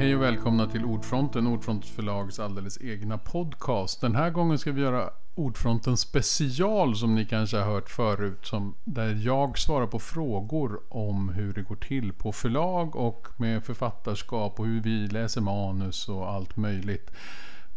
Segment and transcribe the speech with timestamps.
[0.00, 4.00] Hej och välkomna till Ordfronten, Ordfrontens förlags alldeles egna podcast.
[4.00, 8.46] Den här gången ska vi göra Ordfronten special som ni kanske har hört förut.
[8.46, 13.64] Som, där jag svarar på frågor om hur det går till på förlag och med
[13.64, 17.10] författarskap och hur vi läser manus och allt möjligt.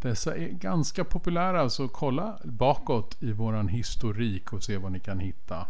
[0.01, 5.19] Dessa är ganska populära så kolla bakåt i våran historik och se vad ni kan
[5.19, 5.65] hitta.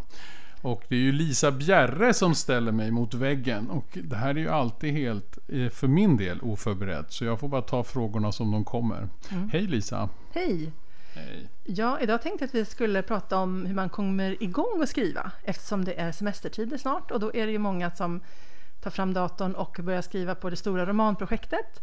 [0.63, 3.69] Och det är ju Lisa Bjerre som ställer mig mot väggen.
[3.69, 7.11] Och det här är ju alltid helt, eh, för min del, oförberett.
[7.11, 9.09] Så jag får bara ta frågorna som de kommer.
[9.31, 9.49] Mm.
[9.49, 10.09] Hej Lisa!
[10.33, 10.71] Hej!
[11.15, 11.49] Hej!
[11.63, 15.31] Ja, idag tänkte jag att vi skulle prata om hur man kommer igång och skriva.
[15.43, 18.21] Eftersom det är semestertider snart och då är det ju många som
[18.83, 21.81] tar fram datorn och börjar skriva på det stora romanprojektet.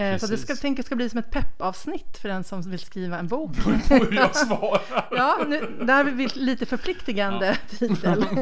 [0.00, 3.18] Eh, så det ska, tänker ska bli som ett peppavsnitt för den som vill skriva
[3.18, 3.56] en bok.
[3.90, 5.06] hur jag svarar.
[5.10, 7.76] ja, nu, där har vi lite förpliktigande ja.
[7.78, 8.24] titel.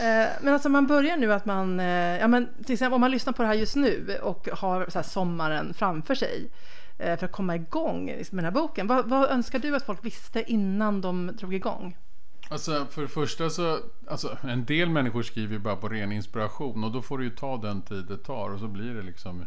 [0.00, 1.86] Eh, men alltså man börjar nu att man, eh,
[2.18, 5.02] ja men till exempel om man lyssnar på det här just nu och har så
[5.02, 6.50] sommaren framför sig
[6.98, 8.86] för att komma igång med den här boken.
[8.86, 11.96] Vad, vad önskar du att folk visste innan de drog igång?
[12.50, 13.78] Alltså för det första så,
[14.08, 17.30] alltså en del människor skriver ju bara på ren inspiration och då får det ju
[17.30, 19.44] ta den tid det tar och så blir det liksom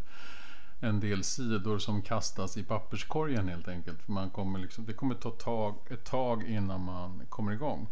[0.79, 4.01] en del sidor som kastas i papperskorgen helt enkelt.
[4.01, 7.87] För man kommer liksom, det kommer ta tag, ett tag innan man kommer igång.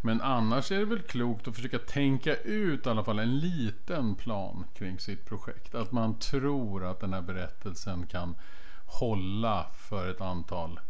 [0.00, 4.14] Men annars är det väl klokt att försöka tänka ut i alla fall en liten
[4.14, 5.74] plan kring sitt projekt.
[5.74, 8.34] Att man tror att den här berättelsen kan
[8.86, 10.80] hålla för ett antal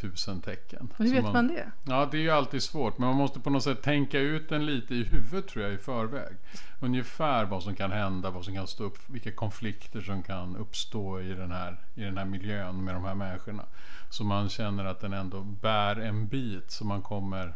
[0.00, 0.92] tusen tecken.
[0.96, 1.70] hur vet man, man, det?
[1.84, 2.98] Ja, det är ju alltid svårt.
[2.98, 5.78] Men man måste på något sätt tänka ut den lite i huvudet tror jag i
[5.78, 6.36] förväg.
[6.80, 11.20] Ungefär vad som kan hända, vad som kan stå upp, vilka konflikter som kan uppstå
[11.20, 13.64] i den här, i den här miljön med de här människorna.
[14.10, 17.54] Så man känner att den ändå bär en bit, så man kommer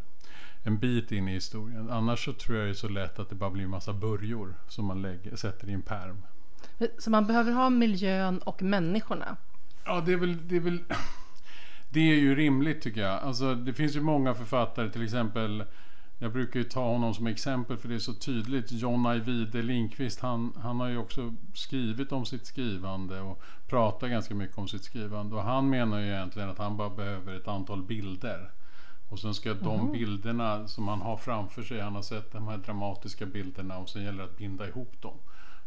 [0.62, 1.90] en bit in i historien.
[1.90, 4.54] Annars så tror jag det är så lätt att det bara blir en massa börjor
[4.68, 6.22] som man lägger, sätter i en perm.
[6.98, 9.36] Så man behöver ha miljön och människorna?
[9.84, 10.78] Ja, det är väl, det är väl
[11.90, 13.22] det är ju rimligt tycker jag.
[13.22, 15.64] Alltså, det finns ju många författare, till exempel
[16.20, 18.72] jag brukar ju ta honom som exempel för det är så tydligt.
[18.72, 24.34] John Ajvide Lindqvist, han, han har ju också skrivit om sitt skrivande och pratar ganska
[24.34, 25.36] mycket om sitt skrivande.
[25.36, 28.50] Och han menar ju egentligen att han bara behöver ett antal bilder.
[29.08, 29.64] Och sen ska mm.
[29.64, 33.88] de bilderna som han har framför sig, han har sett de här dramatiska bilderna och
[33.88, 35.16] sen gäller det att binda ihop dem.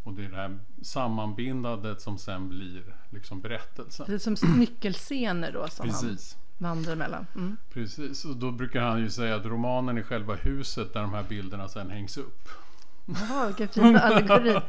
[0.04, 4.06] Och det är det här sammanbindandet som sen blir liksom berättelsen.
[4.10, 6.38] Det är som nyckelscener då som Precis.
[6.60, 7.26] han vandrar mellan.
[7.36, 7.58] Mm.
[7.74, 11.24] Precis, och då brukar han ju säga att romanen är själva huset där de här
[11.24, 12.50] bilderna sen hängs upp.
[13.06, 14.62] Jaha, vilken fin allegori.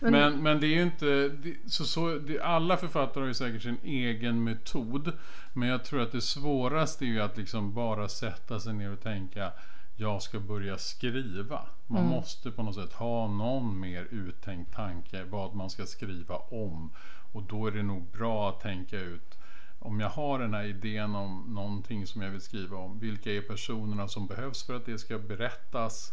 [0.00, 1.36] Men, men, men, det är ju inte...
[1.66, 5.12] Så, så, det, alla författare har ju säkert sin egen metod.
[5.52, 9.00] Men jag tror att det svåraste är ju att liksom bara sätta sig ner och
[9.00, 9.52] tänka
[9.96, 11.60] jag ska börja skriva.
[11.86, 12.10] Man mm.
[12.10, 16.92] måste på något sätt ha någon mer uttänkt tanke vad man ska skriva om.
[17.32, 19.38] Och då är det nog bra att tänka ut
[19.78, 22.98] om jag har den här idén om någonting som jag vill skriva om.
[22.98, 26.12] Vilka är personerna som behövs för att det ska berättas?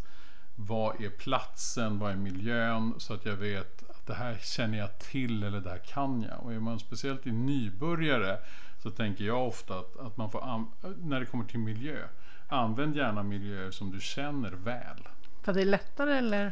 [0.56, 2.00] Vad är platsen?
[2.00, 2.94] Vad är miljön?
[2.98, 6.44] Så att jag vet att det här känner jag till eller det här kan jag.
[6.44, 8.38] Och är man speciellt i nybörjare
[8.84, 10.66] så tänker jag ofta att, att man får,
[10.98, 12.08] när det kommer till miljö,
[12.52, 15.08] Använd gärna miljöer som du känner väl.
[15.42, 16.52] För det är lättare eller?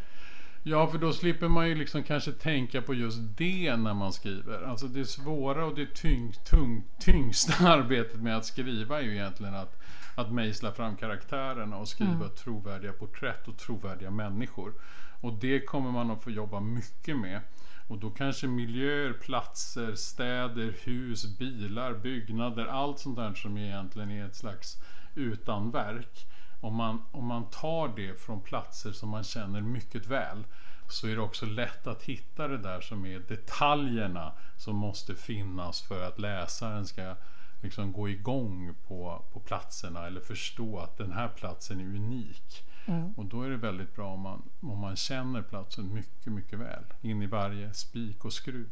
[0.64, 4.64] Ja, för då slipper man ju liksom kanske tänka på just det när man skriver.
[4.64, 9.56] Alltså det svåra och det tyng, tung, tyngsta arbetet med att skriva är ju egentligen
[9.56, 9.80] att,
[10.16, 12.36] att mejsla fram karaktärerna och skriva mm.
[12.44, 14.74] trovärdiga porträtt och trovärdiga människor.
[15.22, 17.42] Och det kommer man att få jobba mycket med.
[17.88, 24.26] Och då kanske miljöer, platser, städer, hus, bilar, byggnader, allt sånt där som egentligen är
[24.26, 24.78] ett slags
[25.20, 26.28] utan verk.
[26.62, 30.44] Om man, om man tar det från platser som man känner mycket väl
[30.90, 35.82] så är det också lätt att hitta det där som är detaljerna som måste finnas
[35.82, 37.16] för att läsaren ska
[37.62, 42.64] liksom gå igång på, på platserna eller förstå att den här platsen är unik.
[42.86, 43.14] Mm.
[43.18, 46.84] Och då är det väldigt bra om man, om man känner platsen mycket, mycket väl.
[47.02, 48.70] In i varje spik och skruv.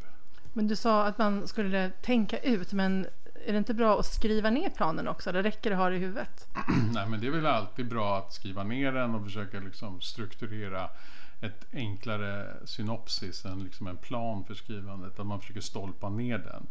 [0.54, 3.08] Men du sa att man skulle tänka ut, men
[3.46, 5.32] är det inte bra att skriva ner planen också?
[5.32, 6.48] Det räcker att ha det i huvudet?
[6.94, 10.90] Nej, men det är väl alltid bra att skriva ner den och försöka liksom strukturera
[11.42, 15.20] ett enklare synopsis än liksom en plan för skrivandet.
[15.20, 16.68] Att man försöker stolpa ner den.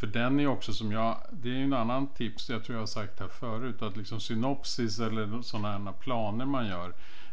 [0.00, 2.82] För den är också som jag, det är ju en annan tips, jag tror jag
[2.82, 6.92] har sagt här förut, att liksom synopsis eller sådana här planer man gör,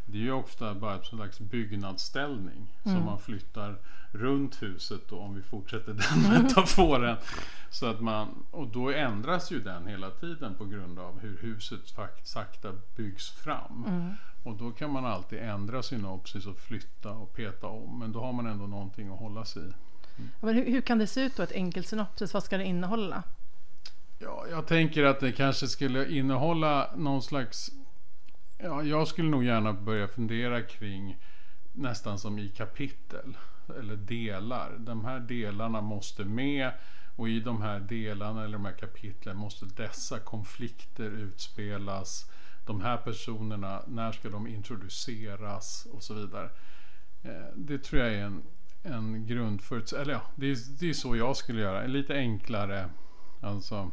[0.10, 2.98] det är ju ofta bara ett slags byggnadsställning mm.
[2.98, 3.76] som man flyttar
[4.12, 5.94] runt huset då, om vi fortsätter
[6.26, 7.18] den metaforen.
[7.70, 11.80] Så att man, och då ändras ju den hela tiden på grund av hur huset
[12.24, 13.86] sakta byggs fram.
[13.88, 14.14] Mm.
[14.44, 18.00] Och då kan man alltid ändra synopsis och flytta och peta om.
[18.00, 19.72] Men då har man ändå någonting att hålla sig i.
[20.40, 22.34] Men hur, hur kan det se ut då, ett enkelt synopsis?
[22.34, 23.24] Vad ska det innehålla?
[24.20, 27.72] Ja, jag tänker att det kanske skulle innehålla någon slags...
[28.58, 31.18] Ja, jag skulle nog gärna börja fundera kring
[31.74, 33.38] nästan som i kapitel
[33.80, 34.78] eller delar.
[34.78, 36.72] De här delarna måste med
[37.16, 42.32] och i de här delarna eller de här kapitlen måste dessa konflikter utspelas.
[42.66, 46.50] De här personerna, när ska de introduceras och så vidare.
[47.24, 48.44] Eh, det tror jag är en,
[48.84, 50.02] en grundförutsättning.
[50.02, 51.88] Eller ja, det är, det är så jag skulle göra.
[51.88, 52.90] Lite enklare.
[53.42, 53.92] Alltså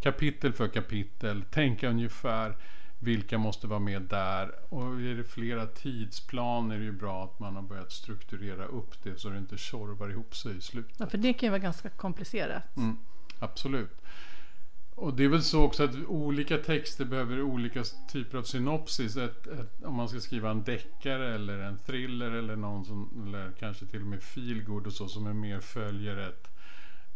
[0.00, 1.42] kapitel för kapitel.
[1.42, 2.56] Tänka ungefär
[3.04, 4.54] vilka måste vara med där?
[4.68, 9.02] Och är det flera tidsplaner är det ju bra att man har börjat strukturera upp
[9.02, 10.96] det så det inte tjorvar ihop sig i slutet.
[10.98, 12.76] Ja, för det kan ju vara ganska komplicerat.
[12.76, 12.96] Mm,
[13.38, 14.00] absolut.
[14.94, 19.16] Och det är väl så också att olika texter behöver olika typer av synopsis.
[19.16, 23.52] Ett, ett, om man ska skriva en deckare eller en thriller eller någon som, eller
[23.58, 26.48] kanske till och med feelgood och så som är mer följer ett,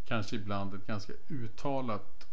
[0.05, 2.27] kanske ibland ett ganska uttalat,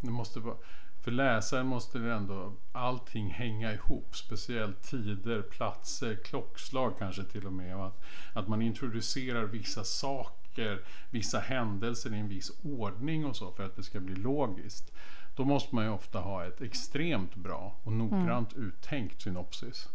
[0.00, 0.56] det måste vara,
[1.00, 4.16] för läsaren måste det ändå allting hänga ihop.
[4.16, 7.76] Speciellt tider, platser, klockslag kanske till och med.
[7.76, 10.80] Och att, att man introducerar vissa saker,
[11.10, 14.92] vissa händelser i en viss ordning och så för att det ska bli logiskt.
[15.36, 18.68] Då måste man ju ofta ha ett extremt bra och noggrant mm.
[18.68, 19.88] uttänkt synopsis.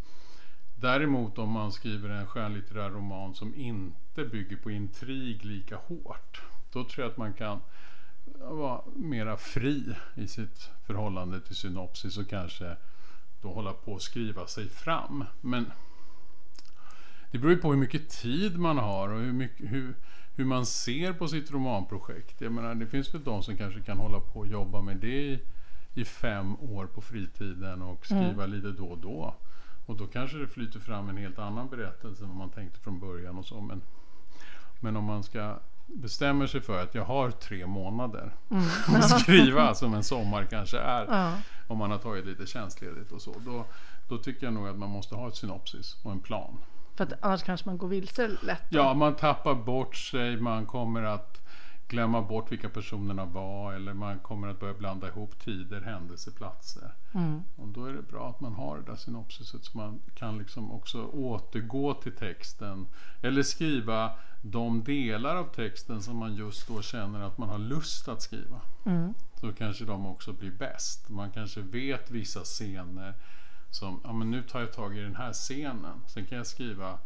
[0.80, 6.42] Däremot om man skriver en skönlitterär roman som inte bygger på intrig lika hårt.
[6.72, 7.60] Då tror jag att man kan
[8.40, 12.76] vara mera fri i sitt förhållande till synopsis och kanske
[13.42, 15.24] då hålla på att skriva sig fram.
[15.40, 15.72] Men
[17.30, 19.94] det beror ju på hur mycket tid man har och hur, mycket, hur,
[20.36, 22.40] hur man ser på sitt romanprojekt.
[22.40, 25.22] Jag menar, det finns väl de som kanske kan hålla på och jobba med det
[25.22, 25.42] i,
[25.94, 28.50] i fem år på fritiden och skriva mm.
[28.50, 29.34] lite då och då.
[29.86, 33.00] Och då kanske det flyter fram en helt annan berättelse än vad man tänkte från
[33.00, 33.60] början och så.
[33.60, 33.82] Men,
[34.80, 38.64] men om man ska bestämmer sig för att jag har tre månader mm.
[38.96, 41.06] att skriva som en sommar kanske är.
[41.06, 41.32] Ja.
[41.66, 43.34] Om man har tagit lite tjänstledigt och så.
[43.44, 43.64] Då,
[44.08, 46.58] då tycker jag nog att man måste ha ett synopsis och en plan.
[46.96, 48.62] För att annars kanske man går vilse lätt?
[48.68, 48.78] Då.
[48.78, 50.36] Ja, man tappar bort sig.
[50.36, 51.43] Man kommer att
[51.88, 56.90] glömma bort vilka personerna var eller man kommer att börja blanda ihop tider, händelser, platser.
[57.14, 57.42] Mm.
[57.56, 60.72] Och då är det bra att man har det där synopsiset så man kan liksom
[60.72, 62.86] också återgå till texten
[63.22, 64.10] eller skriva
[64.42, 68.60] de delar av texten som man just då känner att man har lust att skriva.
[68.84, 69.14] Mm.
[69.40, 71.08] Så kanske de också blir bäst.
[71.08, 73.14] Man kanske vet vissa scener
[73.70, 76.00] som, ja men nu tar jag tag i den här scenen.
[76.06, 76.98] Sen kan jag skriva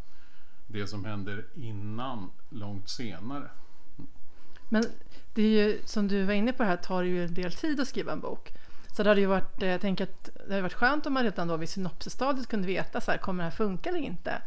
[0.67, 3.51] det som händer innan långt senare.
[4.69, 4.85] Men
[5.35, 7.81] det är ju, som du var inne på här, tar det ju en del tid
[7.81, 8.53] att skriva en bok.
[8.97, 11.49] Så det hade ju varit, jag tänker att det hade varit skönt om man redan
[11.49, 14.43] då vid synopsisstadiet kunde veta så här, kommer det här funka eller inte?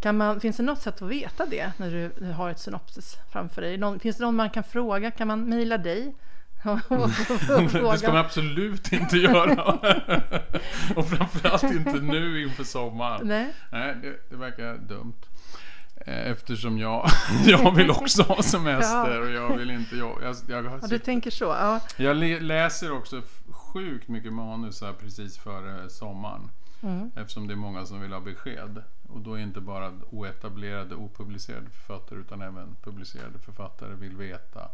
[0.00, 3.16] Kan man, finns det något sätt att veta det när du, du har ett synopsis
[3.32, 3.76] framför dig?
[3.76, 5.10] Någon, finns det någon man kan fråga?
[5.10, 6.14] Kan man mejla dig?
[6.64, 9.72] det ska man absolut inte göra.
[10.96, 13.28] och framförallt inte nu inför sommaren.
[13.28, 13.52] Nej.
[13.72, 15.20] Nej det, det verkar dumt.
[16.06, 17.10] Eh, eftersom jag,
[17.46, 19.96] jag vill också ha semester och jag vill inte...
[19.96, 21.44] Jag, jag, jag ja, du tänker så?
[21.44, 21.80] Ja.
[21.96, 26.50] Jag läser också sjukt mycket manus här precis före sommaren.
[26.82, 27.10] Mm.
[27.16, 28.82] Eftersom det är många som vill ha besked.
[29.08, 34.68] Och då är inte bara oetablerade, opublicerade författare utan även publicerade författare vill veta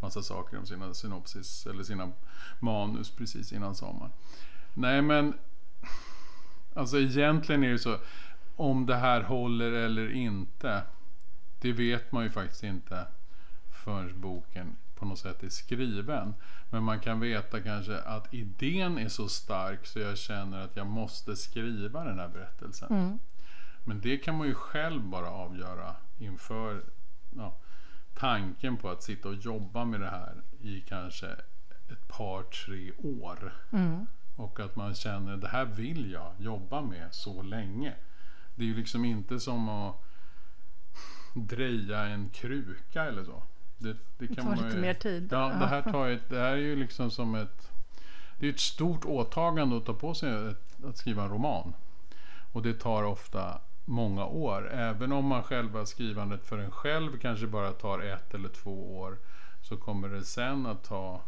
[0.00, 2.12] massa saker om sina synopsis eller sina
[2.60, 4.12] manus precis innan sommaren.
[4.74, 5.34] Nej men,
[6.74, 7.96] alltså egentligen är det så
[8.56, 10.82] om det här håller eller inte,
[11.60, 13.06] det vet man ju faktiskt inte
[13.70, 16.34] förrän boken på något sätt är skriven.
[16.70, 20.86] Men man kan veta kanske att idén är så stark så jag känner att jag
[20.86, 22.88] måste skriva den här berättelsen.
[22.90, 23.18] Mm.
[23.84, 26.82] Men det kan man ju själv bara avgöra inför
[27.36, 27.56] ja,
[28.14, 31.26] tanken på att sitta och jobba med det här i kanske
[31.88, 33.52] ett par, tre år.
[33.72, 34.06] Mm.
[34.36, 37.94] Och att man känner det här vill jag jobba med så länge.
[38.54, 39.94] Det är ju liksom inte som att
[41.34, 43.42] dreja en kruka eller så.
[43.78, 45.28] Det, det kan tar man lite ju, mer tid.
[45.32, 47.70] Ja, det här, tar ett, det här är ju liksom som ett...
[48.38, 51.74] Det är ett stort åtagande att ta på sig ett, att skriva en roman.
[52.52, 54.70] Och det tar ofta många år.
[54.72, 59.18] Även om man själva skrivandet för en själv kanske bara tar ett eller två år.
[59.62, 61.20] Så kommer det sen att ta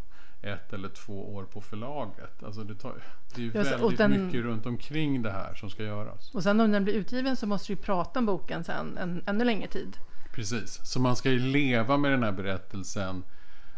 [0.44, 2.42] ett eller två år på förlaget.
[2.42, 2.94] Alltså det, tar,
[3.34, 6.34] det är Just, väldigt den, mycket runt omkring det här som ska göras.
[6.34, 9.44] Och sen om den blir utgiven så måste du prata om boken sen en ännu
[9.44, 9.96] längre tid.
[10.32, 13.22] Precis, så man ska ju leva med den här berättelsen.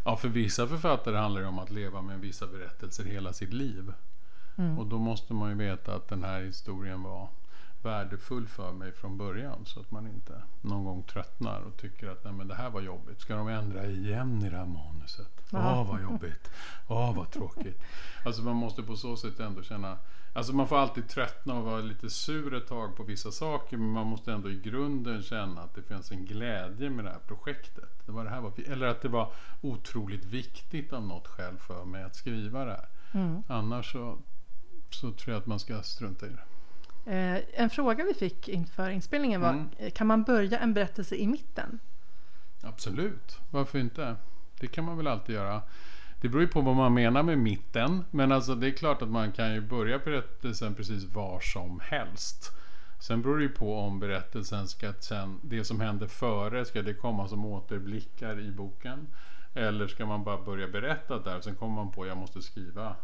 [0.05, 3.93] Ja, för vissa författare handlar det om att leva med vissa berättelser hela sitt liv.
[4.59, 4.79] Mm.
[4.79, 7.29] Och då måste man ju veta att den här historien var
[7.87, 9.67] värdefull för mig från början.
[9.67, 12.81] Så att man inte någon gång tröttnar och tycker att Nej, men det här var
[12.81, 13.21] jobbigt.
[13.21, 15.33] Ska de ändra igen i det här manuset?
[15.53, 15.87] Åh, Ja.
[15.91, 16.51] vad jobbigt.
[16.89, 17.83] Åh, vad tråkigt.
[18.25, 19.99] Alltså man måste på så sätt ändå känna
[20.33, 23.89] Alltså man får alltid tröttna och vara lite sur ett tag på vissa saker men
[23.89, 28.07] man måste ändå i grunden känna att det finns en glädje med det här projektet.
[28.07, 31.85] Det var det här var, eller att det var otroligt viktigt av något skäl för
[31.85, 32.89] mig att skriva det här.
[33.13, 33.43] Mm.
[33.49, 34.19] Annars så,
[34.91, 36.43] så tror jag att man ska strunta i det.
[37.07, 39.69] Eh, en fråga vi fick inför inspelningen var, Mm.
[39.79, 41.79] eh, kan man börja en berättelse i mitten?
[42.63, 44.17] Absolut, varför inte?
[44.61, 45.63] Det kan man väl alltid göra.
[46.21, 48.05] Det beror ju på vad man menar med mitten.
[48.11, 52.53] Men alltså det är klart att man kan ju börja berättelsen precis var som helst.
[53.01, 56.95] Sen beror det ju på om berättelsen ska sen, det som hände före, ska det
[56.95, 59.07] komma som återblickar i boken?
[59.55, 62.95] Eller ska man bara börja berätta där och sen kommer man på jag måste skriva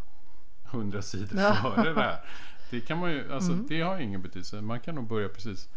[0.65, 1.55] hundra sidor Ja.
[1.55, 2.21] före det här.
[2.73, 3.67] Det kan man ju, alltså Mm.
[3.69, 4.61] det har ju ingen betydelse.
[4.61, 5.69] Man kan nog börja precis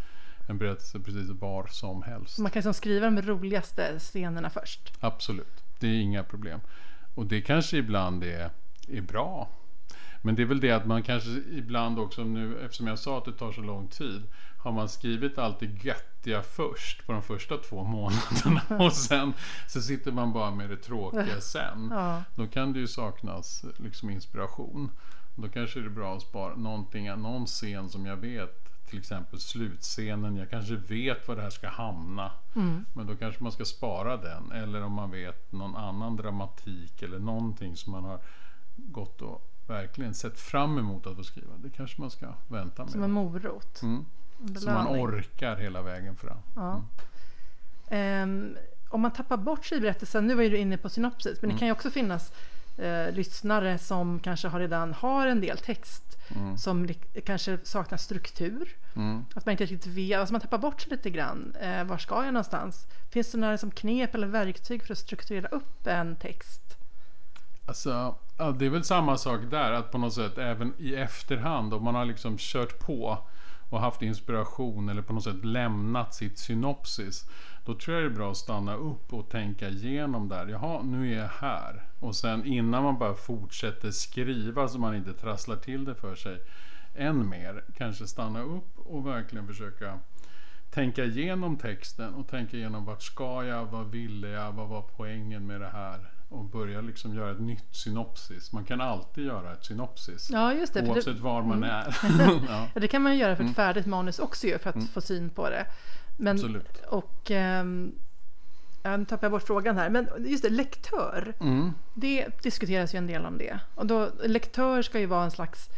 [0.48, 2.40] en berättelse precis var som helst.
[2.40, 4.94] Man kan liksom skriva de roligaste scenerna först.
[5.00, 6.60] Absolut, det är inga problem.
[7.16, 8.50] Och det kanske ibland är,
[8.88, 9.50] är bra.
[10.22, 13.25] Men det är väl det att man kanske ibland också nu, eftersom jag sa att
[13.25, 14.24] det tar så lång tid,
[14.58, 19.34] har man skrivit allt det göttiga först på de första två månaderna och sen
[19.68, 21.88] så sitter man bara med det tråkiga sen.
[21.92, 22.24] Ja.
[22.36, 24.92] Då kan det ju saknas liksom inspiration.
[25.36, 29.39] Då kanske det är bra att spara någonting, någon scen som jag vet, till exempel
[29.39, 32.32] slutscenen, jag kanske vet var det här ska hamna.
[32.56, 32.86] Mm.
[32.94, 34.51] Men då kanske man ska spara den.
[34.51, 38.20] Eller om man vet någon annan dramatik eller någonting som man har
[38.75, 41.54] gått och verkligen sett fram emot att få skriva.
[41.58, 42.92] Det kanske man ska vänta med.
[42.92, 43.82] Som en morot.
[43.82, 44.06] mm.
[44.60, 46.38] Så man orkar hela vägen fram.
[46.56, 46.82] Ja.
[47.89, 48.58] Ehm,
[48.89, 51.50] om man tappar bort sig i berättelsen, nu var ju du inne på synopsis, men
[51.50, 51.60] det Mm.
[51.60, 52.32] kan ju också finnas
[52.77, 56.01] eh, lyssnare som kanske har redan har en del text
[56.36, 56.58] Mm.
[56.58, 56.89] som
[57.25, 58.70] kanske saknar struktur.
[58.96, 59.25] Mm.
[59.34, 61.55] Att man inte riktigt vet, alltså man tappar bort sig lite grann.
[61.62, 62.88] Eh, var ska jag någonstans?
[63.10, 66.62] Finns det några som knep eller verktyg för att strukturera upp en text?
[67.65, 69.72] Alltså, ja, det är väl samma sak där.
[69.72, 73.17] Att på något sätt även i efterhand om man har liksom kört på
[73.70, 77.25] och haft inspiration eller på något sätt lämnat sitt synopsis.
[77.66, 80.48] Då tror jag det är bra att stanna upp och tänka igenom där.
[80.48, 81.84] Jaha, nu är jag här.
[82.00, 86.42] Och sen innan man bara fortsätter skriva så man inte trasslar till det för sig
[86.96, 87.64] än mer.
[87.78, 90.00] Kanske stanna upp och verkligen försöka
[90.72, 95.48] tänka igenom texten och tänka igenom vart ska jag, vad ville jag, vad var poängen
[95.48, 96.00] med det här?
[96.30, 98.52] Och börja liksom göra ett nytt synopsis.
[98.54, 100.30] Man kan alltid göra ett synopsis.
[100.32, 100.80] Ja, just det.
[100.80, 101.70] för det- Oavsett var man Mm.
[101.70, 101.96] är.
[102.74, 103.54] ja, det kan man göra för ett Mm.
[103.56, 104.88] färdigt manus också ju, för att Mm.
[104.88, 105.66] få syn på det.
[106.18, 106.82] Men, absolut.
[106.90, 107.32] och,
[108.84, 109.90] ja, nu tappar jag bort frågan här.
[109.90, 111.34] Men just det, lektör.
[111.40, 111.74] Mm.
[111.94, 113.60] Det diskuteras ju en del om det.
[113.76, 115.70] Och då, lektör ska ju vara en slags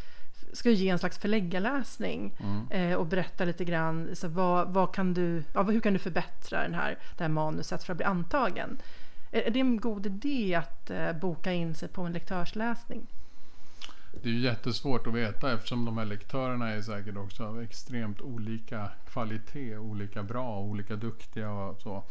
[0.53, 2.91] ska ge en slags förläggarläsning Mm.
[2.91, 6.63] eh, och berätta lite grann så vad, vad kan du, ja, hur kan du förbättra
[6.63, 8.77] den här, det här manuset för att bli antagen.
[9.31, 13.07] Är, är det en god idé att eh, boka in sig på en lektörsläsning?
[14.23, 18.21] Det är ju jättesvårt att veta eftersom de här lektörerna är säkert också av extremt
[18.21, 22.03] olika kvalitet, olika bra, olika duktiga och så.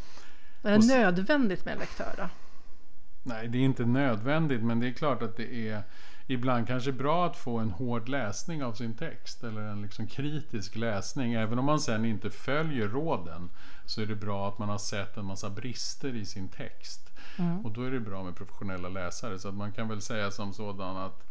[0.62, 2.28] Är det Och nödvändigt med en lektör då?
[3.22, 5.82] Nej, det är inte nödvändigt men det är klart att det är
[6.26, 10.76] ibland kanske bra att få en hård läsning av sin text eller en liksom kritisk
[10.76, 11.32] läsning.
[11.32, 13.50] Även om man sen inte följer råden
[13.84, 17.10] så är det bra att man har sett en massa brister i sin text.
[17.38, 17.66] Mm.
[17.66, 19.38] Och då är det bra med professionella läsare.
[19.38, 21.22] Så att man kan väl säga som sådan att,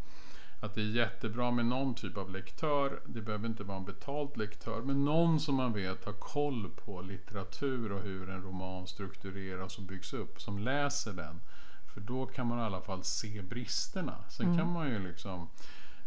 [0.66, 3.00] att det är jättebra med någon typ av lektör.
[3.06, 4.82] Det behöver inte vara en betald lektör.
[4.82, 9.84] Men någon som man vet har koll på litteratur och hur en roman struktureras och
[9.84, 10.42] byggs upp.
[10.42, 11.42] Som läser den.
[11.94, 14.16] För då kan man i alla fall se bristerna.
[14.30, 14.58] Sen Mm.
[14.58, 15.48] kan man ju liksom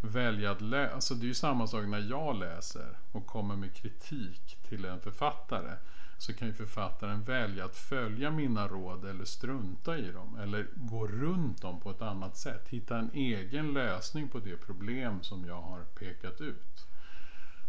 [0.00, 0.94] välja att läsa.
[0.94, 5.00] Alltså det är ju samma sak när jag läser och kommer med kritik till en
[5.00, 5.72] författare.
[6.18, 10.38] Så kan ju författaren välja att följa mina råd eller strunta i dem.
[10.38, 12.68] Eller gå runt dem på ett annat sätt.
[12.68, 16.87] Hitta en egen lösning på det problem som jag har pekat ut.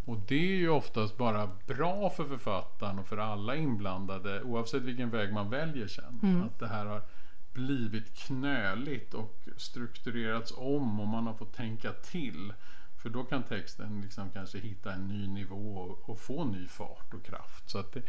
[0.04, 5.10] Och det är ju oftast bara bra för författaren och för alla inblandade oavsett vilken
[5.10, 6.20] väg man väljer sen.
[6.22, 6.42] Mm.
[6.42, 7.02] Att det här har
[7.52, 12.52] blivit knöligt och strukturerats om och man har fått tänka till.
[13.02, 17.24] För då kan texten liksom kanske hitta en ny nivå och, få ny fart och
[17.24, 17.70] kraft.
[17.70, 18.02] Så att det,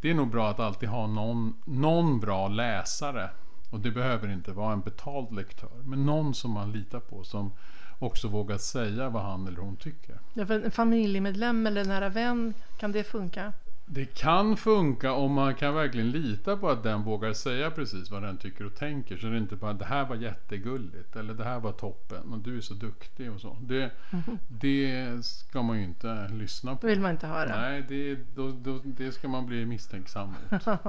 [0.00, 3.30] det är nog bra att alltid ha någon, någon bra läsare.
[3.70, 5.82] Och det behöver inte vara en betald lektör.
[5.84, 7.52] Men någon som man litar på som
[7.98, 10.20] också vågar säga vad han eller hon tycker.
[10.34, 13.52] Ja, en familjemedlem eller en nära vän, kan det funka?
[13.88, 18.22] Det kan funka om man kan verkligen lita på att den vågar säga precis vad
[18.22, 19.16] den tycker och tänker.
[19.16, 22.38] Så det är inte bara det här var jättegulligt eller det här var toppen och
[22.38, 23.56] du är så duktig och så.
[23.60, 23.90] Det,
[24.48, 26.86] det ska man ju inte lyssna Det på.
[26.86, 27.60] vill man inte höra.
[27.60, 30.62] Nej, det, då, då, det ska man bli misstänksam mot.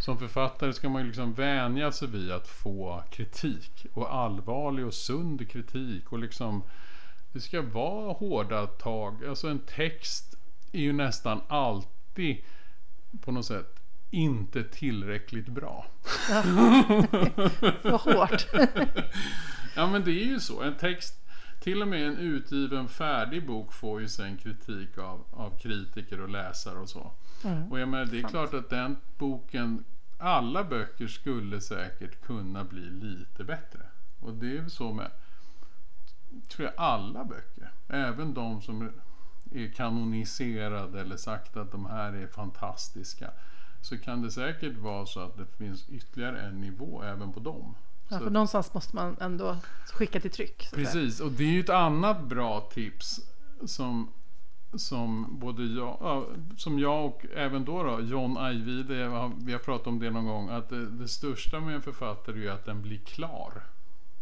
[0.00, 3.86] Som författare ska man ju liksom vänja sig vid att få kritik.
[3.94, 6.12] Och allvarlig och sund kritik.
[6.12, 6.62] Och liksom,
[7.32, 9.24] det ska vara hårda tag.
[9.24, 10.34] Alltså en text
[10.72, 11.88] är ju nästan alltid
[13.20, 15.86] på något sätt inte tillräckligt bra.
[17.82, 18.46] Vad hårt.
[19.76, 20.62] Ja men det är ju så.
[20.62, 21.20] En text,
[21.60, 26.28] till och med en utgiven färdig bok får ju sen kritik av, av kritiker och
[26.28, 27.12] läsare och så.
[27.44, 27.72] Mm.
[27.72, 29.84] Och jag menar, det är klart att den boken,
[30.18, 33.80] alla böcker skulle säkert kunna bli lite bättre.
[34.20, 35.10] Och det är ju så med,
[36.48, 37.72] tror jag, alla böcker.
[37.88, 38.90] Även de som
[39.54, 43.30] är kanoniserade eller sagt att de här är fantastiska.
[43.80, 47.74] Så kan det säkert vara så att det finns ytterligare en nivå även på dem.
[48.08, 49.56] Ja, Så- för någonstans måste man ändå
[49.92, 50.68] skicka till tryck.
[50.74, 53.20] Precis, och det är ju ett annat bra tips
[53.66, 54.08] som,
[54.74, 59.08] som både jag, ja, som jag och även då, då John Ajvide,
[59.44, 62.42] vi har pratat om det någon gång, att det, det största med en författare är
[62.42, 63.62] ju att den blir klar.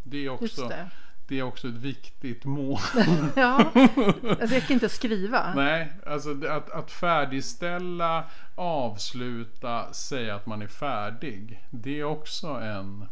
[0.02, 0.90] Det är Just också, det.
[1.30, 2.78] Det är också ett viktigt mål.
[3.36, 5.54] Ja, det räcker inte att skriva.
[5.54, 11.62] Nej, alltså att, att färdigställa, avsluta, säga att man är färdig.
[11.70, 13.06] Det är också en,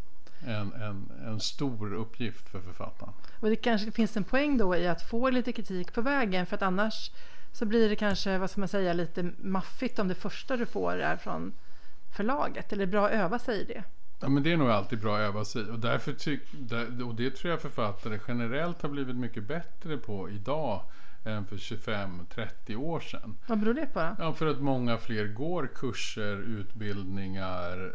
[0.47, 3.13] en, en, en stor uppgift för författaren.
[3.41, 6.57] Och det kanske finns en poäng då i att få lite kritik på vägen för
[6.57, 7.11] att annars
[7.53, 10.99] så blir det kanske, vad ska man säga, lite maffigt om det första du får
[11.01, 11.55] är från
[12.17, 12.73] förlaget.
[12.73, 13.85] Eller bra att öva sig i det.
[14.21, 16.43] Ja, men det är nog alltid bra att öva sig och, därför tyck,
[17.07, 20.83] och det tror jag författare generellt har blivit mycket bättre på idag
[21.25, 23.37] än för 25-30 år sedan.
[23.47, 24.17] Vad beror det på då?
[24.19, 27.93] Ja, för att många fler går kurser, utbildningar,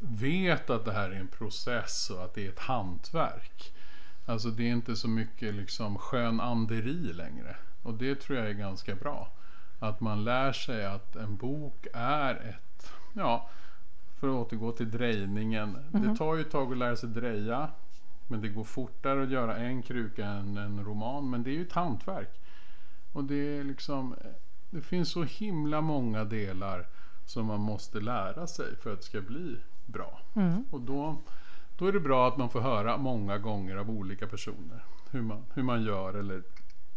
[0.00, 3.72] vet att det här är en process och att det är ett hantverk.
[4.26, 7.56] Alltså det är inte så mycket liksom skön anderi längre.
[7.82, 9.32] Och det tror jag är ganska bra.
[9.78, 13.48] Att man lär sig att en bok är ett, ja,
[14.20, 15.78] för att återgå till drejningen.
[15.92, 17.68] Det tar ju ett tag att lära sig dreja.
[18.28, 21.30] Men det går fortare att göra en kruka än en roman.
[21.30, 22.40] Men det är ju ett hantverk.
[23.12, 24.14] Och det är liksom,
[24.70, 26.86] det finns så himla många delar
[27.26, 29.56] som man måste lära sig för att det ska bli
[29.86, 30.20] bra.
[30.34, 30.64] Mm.
[30.70, 31.16] Och då,
[31.78, 35.44] då är det bra att man får höra många gånger av olika personer hur man,
[35.54, 36.42] hur man gör eller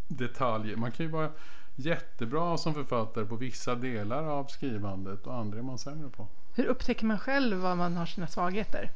[0.08, 0.76] detaljer.
[0.76, 1.32] Man kan ju vara
[1.76, 6.28] jättebra som författare på vissa delar av skrivandet och andra är man sämre på.
[6.56, 8.92] Hur upptäcker man själv var man har sina svagheter?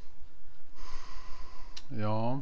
[1.90, 2.42] Ja,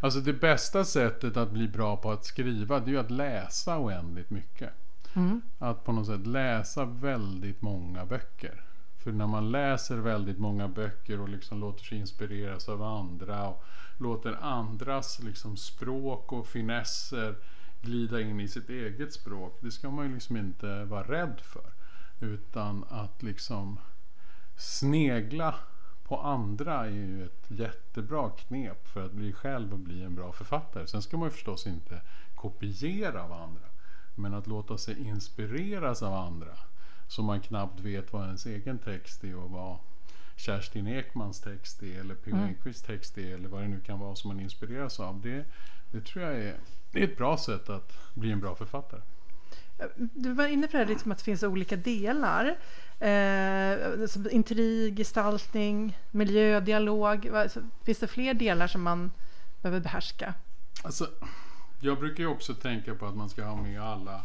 [0.00, 3.78] alltså det bästa sättet att bli bra på att skriva det är ju att läsa
[3.78, 4.70] oändligt mycket.
[5.14, 5.42] Mm.
[5.58, 8.64] Att på något sätt läsa väldigt många böcker.
[9.04, 13.64] För när man läser väldigt många böcker och liksom låter sig inspireras av andra och
[13.98, 17.36] låter andras liksom språk och finesser
[17.82, 19.58] glida in i sitt eget språk.
[19.60, 21.72] Det ska man ju liksom inte vara rädd för.
[22.20, 23.78] Utan att liksom
[24.60, 25.54] snegla
[26.04, 30.32] på andra är ju ett jättebra knep för att bli själv och bli en bra
[30.32, 30.86] författare.
[30.86, 32.00] Sen ska man ju förstås inte
[32.34, 33.64] kopiera av andra.
[34.14, 36.58] Men att låta sig inspireras av andra
[37.08, 39.78] så man knappt vet vad ens egen text är och vad
[40.36, 42.34] Kerstin Ekmans text är eller P.O.
[42.34, 42.48] Mm.
[42.48, 45.20] Enquists text är eller vad det nu kan vara som man inspireras av.
[45.20, 45.44] Det,
[45.90, 46.56] det tror jag är,
[46.92, 49.00] är ett bra sätt att bli en bra författare.
[49.96, 52.56] Du var inne på det här liksom att det finns olika delar.
[53.00, 57.30] Eh, som intrig, gestaltning, miljö, dialog.
[57.84, 59.10] Finns det fler delar som man
[59.62, 60.34] behöver behärska?
[60.82, 61.08] Alltså,
[61.80, 64.20] jag brukar ju också tänka på att man ska ha med alla,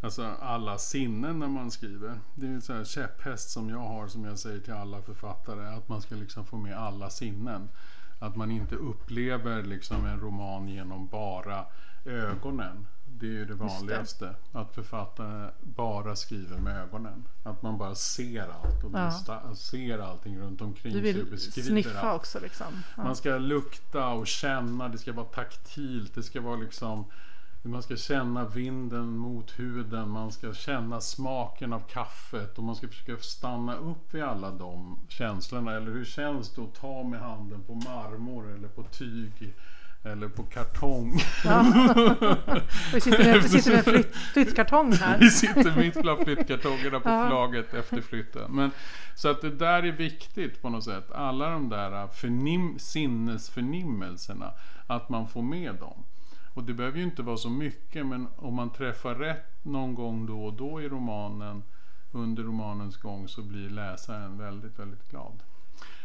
[0.00, 2.20] alltså alla sinnen när man skriver.
[2.34, 5.66] Det är en sån här käpphäst som jag har som jag säger till alla författare.
[5.76, 7.68] Att man ska liksom få med alla sinnen.
[8.18, 11.64] Att man inte upplever liksom en roman genom bara
[12.04, 12.86] ögonen.
[13.20, 13.54] Det är ju det det.
[13.54, 14.34] vanligaste.
[14.52, 17.24] Att författare bara skriver med ögonen.
[17.42, 19.54] Att man bara ser allt och Ja.
[19.54, 22.20] ser allting runt omkring Du vill sniffa allt.
[22.20, 22.66] också liksom?
[22.96, 23.02] Ja.
[23.04, 27.04] Man ska lukta och känna, det ska vara taktilt, det ska vara liksom
[27.62, 32.88] man ska känna vinden mot huden, man ska känna smaken av kaffet och man ska
[32.88, 35.72] försöka stanna upp vid alla de känslorna.
[35.74, 39.54] Eller hur känns det att ta med handen på marmor eller på tyg
[40.12, 41.20] eller på kartong?
[41.44, 41.62] Ja.
[42.94, 45.18] vi sitter med, vi sitter med en flytt, flyttkartong här.
[45.18, 47.54] Vi sitter mitt bland flyttkartongerna på Ja.
[47.78, 48.50] efter flytten.
[48.52, 48.70] Men,
[49.14, 51.10] så att det där är viktigt på något sätt.
[51.12, 54.52] Alla de där förnim, sinnesförnimmelserna,
[54.86, 56.04] att man får med dem.
[56.54, 60.26] Och det behöver ju inte vara så mycket, men om man träffar rätt någon gång
[60.26, 61.62] då och då i romanen
[62.12, 65.42] under romanens gång så blir läsaren väldigt, väldigt glad.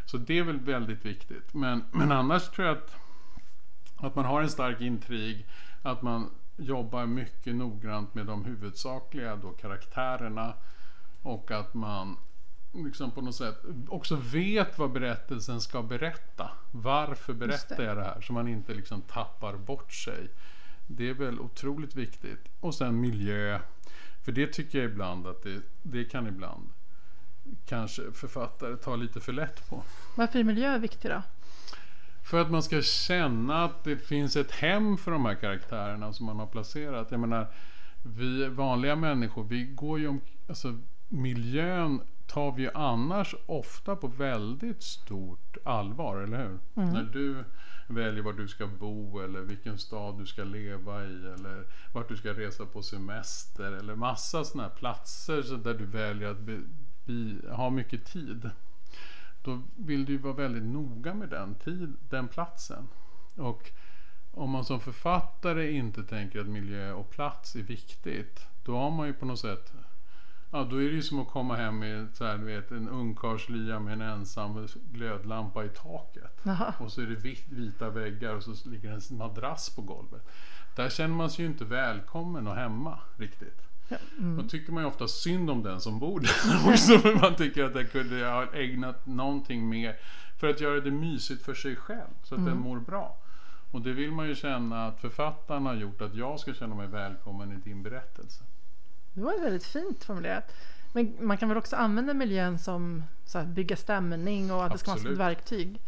[0.06, 1.54] Så det är väl väldigt viktigt.
[1.54, 2.96] Men, men annars tror jag att,
[3.96, 5.46] att man har en stark intrig,
[5.82, 10.54] att man jobbar mycket noggrant med de huvudsakliga då, karaktärerna
[11.22, 12.16] och att man
[12.72, 16.50] liksom på något sätt också vet vad berättelsen ska berätta.
[16.70, 18.20] Varför berättar jag det här?
[18.20, 20.28] Så man inte liksom tappar bort sig.
[20.86, 22.48] Det är väl otroligt viktigt.
[22.60, 23.60] Och sen miljö.
[24.24, 26.68] För det tycker jag ibland att det, det kan ibland
[27.66, 29.82] kanske författare ta lite för lätt på.
[30.16, 31.22] Varför är miljö viktig då?
[32.24, 36.26] För att man ska känna att det finns ett hem för de här karaktärerna som
[36.26, 37.10] man har placerat.
[37.10, 37.46] Jag menar,
[38.02, 40.20] vi vanliga människor, vi går ju om...
[40.48, 46.58] Alltså, miljön tar vi ju annars ofta på väldigt stort allvar, eller hur?
[46.82, 46.92] Mm.
[46.92, 47.44] När du
[47.88, 52.16] väljer var du ska bo eller vilken stad du ska leva i eller vart du
[52.16, 56.60] ska resa på semester eller massa sådana här platser där du väljer att be,
[57.04, 58.50] be, ha mycket tid.
[59.44, 62.88] Då vill du ju vara väldigt noga med den, tid, den platsen.
[63.36, 63.70] Och
[64.30, 69.06] om man som författare inte tänker att miljö och plats är viktigt, då har man
[69.06, 69.72] ju på något sätt
[70.54, 73.78] Ja, då är det ju som att komma hem med så här, vet, en ungkarlslya
[73.78, 76.46] med en ensam glödlampa i taket.
[76.46, 76.72] Aha.
[76.78, 80.22] Och så är det vit, vita väggar och så ligger en madrass på golvet.
[80.76, 83.62] Där känner man sig ju inte välkommen och hemma riktigt.
[83.88, 84.36] Ja, mm.
[84.36, 86.98] Då tycker man ju ofta synd om den som bor där också.
[86.98, 89.96] För man tycker att den kunde ha ägnat någonting mer
[90.40, 92.10] för att göra det mysigt för sig själv.
[92.22, 92.52] Så att mm.
[92.52, 93.16] den mår bra.
[93.70, 96.86] Och det vill man ju känna att författaren har gjort att jag ska känna mig
[96.86, 98.44] välkommen i din berättelse.
[99.12, 100.54] Det var väldigt fint formulerat.
[100.92, 104.72] Men man kan väl också använda miljön som så här, bygga stämning och att Absolut.
[104.72, 105.80] det ska vara som ett verktyg.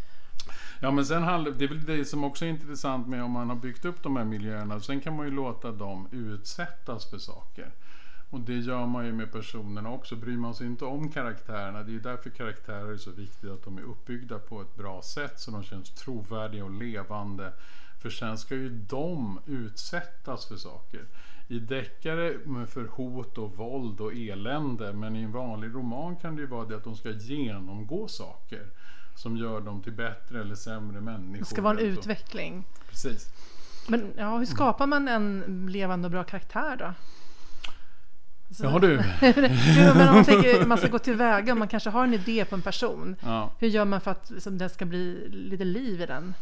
[0.81, 3.49] Ja men sen handlar det är väl det som också är intressant med om man
[3.49, 4.81] har byggt upp de här miljöerna.
[4.81, 7.71] Sen kan man ju låta dem utsättas för saker.
[8.31, 10.17] Och det gör man ju med personerna också.
[10.17, 11.83] Bryr man sig inte om karaktärerna.
[11.83, 15.03] Det är ju därför karaktärer är så viktiga att de är uppbyggda på ett bra
[15.03, 17.53] sätt så de känns trovärdiga och levande.
[18.03, 21.07] För sen ska ju de utsättas för saker
[21.49, 24.93] i deckare för hot och våld och elände.
[24.93, 28.67] Men i en vanlig roman kan det ju vara det att de ska genomgå saker
[29.17, 31.39] som gör dem till bättre eller sämre människor.
[31.39, 32.65] Det ska vara en utveckling.
[32.91, 33.29] Precis.
[33.89, 36.95] Men ja, hur skapar man en levande och bra karaktär då?
[38.51, 38.97] Så, ja du.
[39.95, 42.63] men om man tänker man ska gå tillväga, man kanske har en idé på en
[42.63, 43.17] person.
[43.21, 43.51] Ja.
[43.59, 46.35] Hur gör man för att liksom, det ska bli lite liv i den?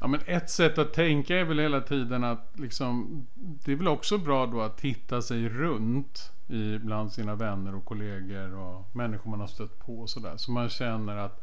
[0.00, 3.88] Ja, men ett sätt att tänka är väl hela tiden att liksom, det är väl
[3.88, 9.30] också bra då att titta sig runt i, bland sina vänner och kollegor och människor
[9.30, 10.36] man har stött på och sådär.
[10.36, 11.42] Så man känner att,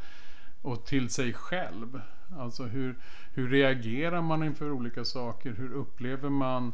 [0.62, 2.02] och till sig själv.
[2.38, 2.98] Alltså hur,
[3.34, 5.54] hur reagerar man inför olika saker?
[5.54, 6.74] Hur upplever man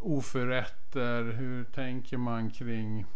[0.00, 1.22] oförrätter?
[1.22, 3.06] Hur tänker man kring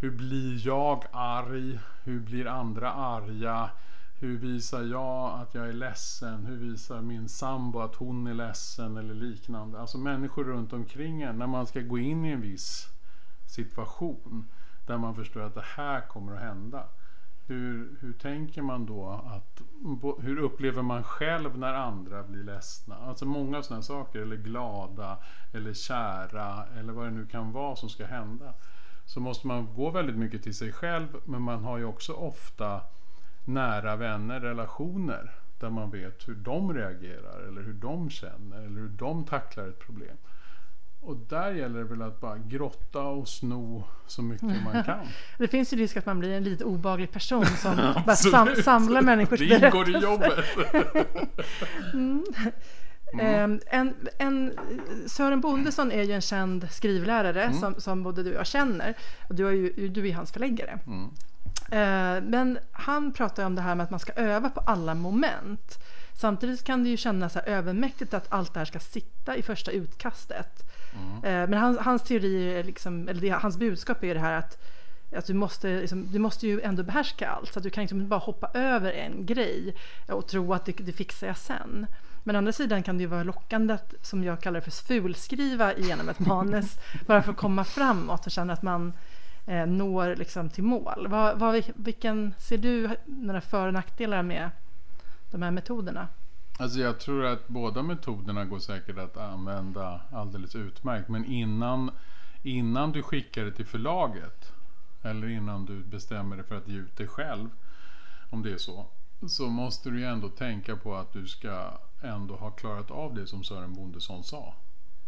[0.00, 1.78] hur blir jag arg?
[2.04, 3.70] Hur blir andra arga?
[4.14, 6.46] Hur visar jag att jag är ledsen?
[6.46, 9.80] Hur visar min sambo att hon är ledsen eller liknande?
[9.80, 12.88] Alltså människor runt omkring en när man ska gå in i en viss
[13.46, 14.44] situation
[14.86, 16.84] där man förstår att det här kommer att hända.
[17.46, 19.62] Hur, hur tänker man då att,
[20.22, 22.96] hur upplever man själv när andra blir ledsna?
[22.96, 25.18] Alltså många sådana saker, eller glada,
[25.52, 28.54] eller kära, eller vad det nu kan vara som ska hända.
[29.04, 32.80] Så måste man gå väldigt mycket till sig själv, men man har ju också ofta
[33.44, 35.30] nära vänner, relationer
[35.60, 39.78] där man vet hur de reagerar eller hur de känner eller hur de tacklar ett
[39.78, 40.16] problem.
[41.04, 45.06] Och där gäller det väl att bara grotta och sno så mycket man kan.
[45.38, 49.02] Det finns ju risk att man blir en lite obaglig person som bara sam samlar
[49.02, 49.84] människors det berättelser.
[49.84, 50.44] Det ingår i jobbet.
[51.94, 52.24] mm.
[53.12, 53.60] Mm.
[53.66, 54.52] En, en,
[55.06, 57.60] Sören Bondesson är ju en känd skrivlärare mm.
[57.60, 58.94] som, som både du och jag känner.
[59.28, 60.78] Och du, är ju, du är hans förläggare.
[60.86, 61.10] Mm.
[61.70, 65.78] Eh, men han pratar om det här med att man ska öva på alla moment.
[66.20, 70.73] Samtidigt kan det ju kännas övermäktigt att allt det här ska sitta i första utkastet.
[70.94, 71.24] Mm.
[71.24, 74.58] Eh, men hans, hans teori, liksom, eller det, hans budskap är det här att,
[75.16, 77.52] att du, måste, liksom, du måste ju ändå behärska allt.
[77.52, 79.74] Så att du kan liksom bara hoppa över en grej
[80.08, 81.86] och tro att det, det fixar jag sen.
[82.24, 84.70] Men å andra sidan kan det ju vara lockande att, som jag kallar det för,
[84.70, 88.92] fulskriva igenom ett manus bara för att komma framåt och känna att man
[89.46, 91.06] eh, når liksom till mål.
[91.08, 94.50] Vad, vad, vilken ser du några för och nackdelar med
[95.30, 96.08] de här metoderna?
[96.58, 101.08] Alltså jag tror att båda metoderna går säkert att använda alldeles utmärkt.
[101.08, 101.90] Men innan,
[102.42, 104.52] innan du skickar det till förlaget
[105.02, 107.48] eller innan du bestämmer dig för att ge ut det själv,
[108.30, 108.86] om det är så,
[109.28, 111.70] så måste du ju ändå tänka på att du ska
[112.02, 114.54] ändå ha klarat av det som Sören Bondesson sa.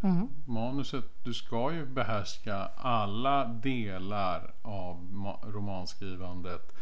[0.02, 0.28] Mm.
[0.44, 6.72] Manuset, du ska ju behärska alla delar av ma- romanskrivandet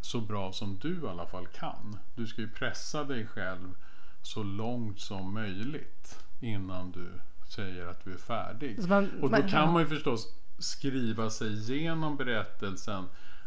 [0.00, 1.98] så bra som du i alla fall kan.
[2.14, 3.74] Du ska ju pressa dig själv
[4.22, 7.10] så långt som möjligt innan du
[7.48, 8.88] säger att du är färdig.
[8.88, 13.04] Man- och då man- kan man ju förstås skriva sig igenom berättelsen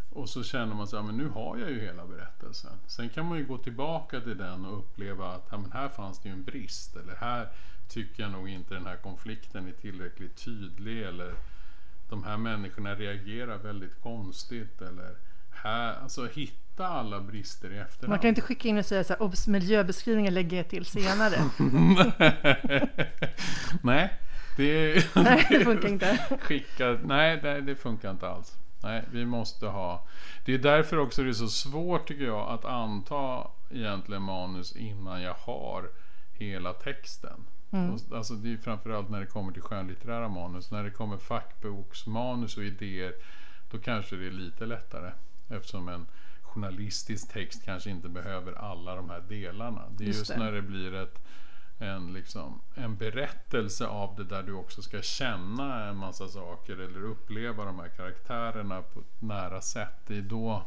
[0.10, 2.72] och så känner man så här, men nu har jag ju hela berättelsen.
[2.88, 6.20] Sen kan man ju gå tillbaka till den och uppleva att ja, men här fanns
[6.20, 6.96] det ju en brist.
[6.96, 7.48] Eller här
[7.88, 11.04] tycker jag nog inte den här konflikten är tillräckligt tydlig.
[11.04, 11.34] Eller
[12.10, 14.82] de här människorna reagerar väldigt konstigt.
[14.82, 15.16] Eller
[15.52, 18.10] här, alltså hitta alla brister i efterhand.
[18.10, 21.36] Man kan inte skicka in och säga så här, obs, miljöbeskrivningen lägger jag till senare.
[23.82, 24.14] nej,
[24.58, 26.38] det, Nej, det funkar inte.
[26.42, 28.56] skicka, nej det, det funkar inte alls.
[28.84, 30.08] Nej, vi måste ha.
[30.46, 35.22] Det är därför också det är så svårt tycker jag att anta egentligen manus innan
[35.22, 35.90] jag har
[36.34, 37.46] hela texten.
[37.70, 40.72] Och, Alltså det är framförallt när det kommer till skönlitterära manus.
[40.72, 43.14] När det kommer fackboksmanus och idéer
[43.72, 45.12] då kanske det är lite lättare.
[45.50, 46.08] Eftersom en
[46.56, 49.82] journalistisk text kanske inte behöver alla de här delarna.
[49.98, 50.38] Det är Just just, det.
[50.38, 51.20] när det blir ett,
[51.80, 57.04] en, liksom, en berättelse av det där du också ska känna en massa saker eller
[57.04, 59.94] uppleva de här karaktärerna på ett nära sätt.
[60.08, 60.64] Det är, då,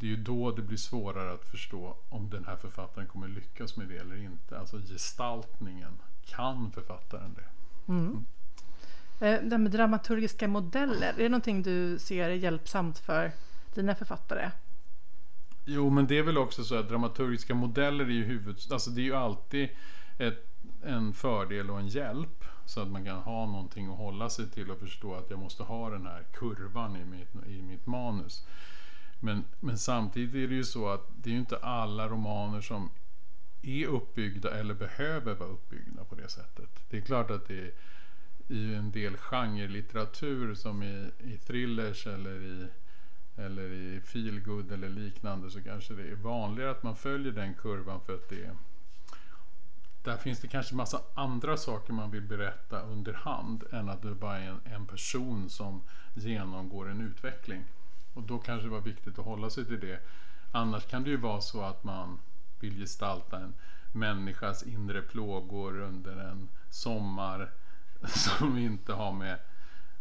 [0.00, 3.76] det är ju då det blir svårare att förstå om den här författaren kommer lyckas
[3.76, 4.58] med det eller inte.
[4.58, 5.92] Alltså gestaltningen.
[6.26, 7.44] Kan författaren det?
[9.20, 13.32] Eh, Det här med dramaturgiska modeller, är det någonting du ser är hjälpsamt för
[13.74, 14.50] dina författare?
[15.64, 18.56] Jo, men det är väl också så att dramaturgiska modeller är ju huvud...
[18.70, 19.68] Alltså det är ju alltid
[20.18, 20.46] ett,
[20.84, 22.44] en fördel och en hjälp.
[22.66, 25.62] Så att man kan ha någonting att hålla sig till och förstå att jag måste
[25.62, 28.46] ha den här kurvan i mitt, i mitt manus.
[29.20, 32.90] Men, men samtidigt är det ju så att det är ju inte alla romaner som
[33.62, 36.70] är uppbyggda eller behöver vara uppbyggda på det sättet.
[36.90, 37.72] Det är klart att det är
[38.48, 42.66] i en del genrelitteratur som i, i thrillers eller i
[43.36, 48.00] eller i feelgood eller liknande så kanske det är vanligare att man följer den kurvan
[48.00, 48.56] för att det är
[50.04, 54.14] där finns det kanske massa andra saker man vill berätta under hand än att det
[54.14, 55.82] bara är en, en person som
[56.14, 57.64] genomgår en utveckling.
[58.14, 60.00] Och då kanske det var viktigt att hålla sig till det.
[60.52, 62.18] Annars kan det ju vara så att man
[62.60, 63.54] vill gestalta en
[63.92, 67.50] människas inre plågor under en sommar
[68.06, 69.38] som inte har med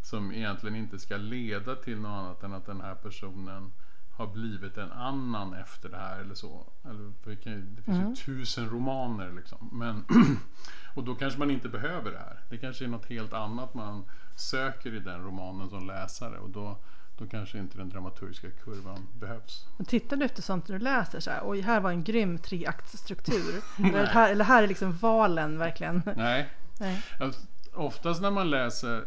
[0.04, 3.72] som egentligen inte ska leda till något annat än att den här personen
[4.16, 6.66] har blivit en annan efter det här eller så.
[6.84, 9.70] Eller, det, finns ju tusen romaner liksom.
[9.72, 10.06] Men,
[10.94, 12.40] och då kanske man inte behöver det här.
[12.50, 14.04] Det kanske är något helt annat man
[14.36, 16.78] söker i den romanen som läsare och då,
[17.18, 19.68] då kanske inte den dramaturgiska kurvan behövs.
[19.78, 22.38] Och tittar du efter sånt när du läser så här, oj här var en grym
[22.38, 23.62] treaktstruktur.
[23.78, 26.02] eller, här, eller här är liksom valen verkligen.
[26.16, 27.04] Nej, Nej.
[27.20, 27.42] Alltså,
[27.74, 29.06] oftast när man läser,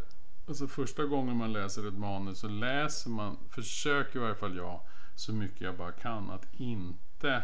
[0.48, 4.80] alltså första gången man läser ett manus så läser man, försöker i varje fall jag,
[5.14, 7.42] så mycket jag bara kan att inte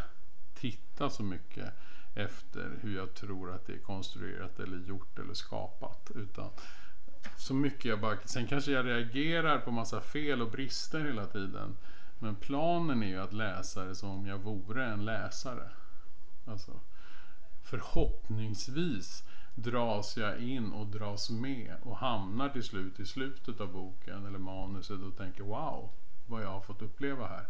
[0.54, 1.74] titta så mycket
[2.14, 6.10] efter hur jag tror att det är konstruerat eller gjort eller skapat.
[6.14, 6.50] Utan
[7.36, 11.76] så mycket jag bara, sen kanske jag reagerar på massa fel och brister hela tiden.
[12.18, 15.70] Men planen är ju att läsa det som om jag vore en läsare.
[16.46, 16.80] Alltså,
[17.62, 24.26] förhoppningsvis dras jag in och dras med och hamnar till slut i slutet av boken
[24.26, 25.88] eller manuset och tänker wow,
[26.26, 27.46] vad jag har fått uppleva här.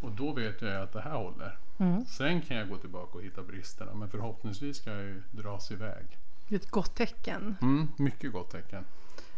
[0.00, 1.58] Och då vet jag att det här håller.
[1.78, 2.04] Mm.
[2.06, 6.18] Sen kan jag gå tillbaka och hitta bristerna men förhoppningsvis ska jag ju dras iväg.
[6.48, 7.56] Det är ett gott tecken.
[7.62, 8.84] Mm, mycket gott tecken.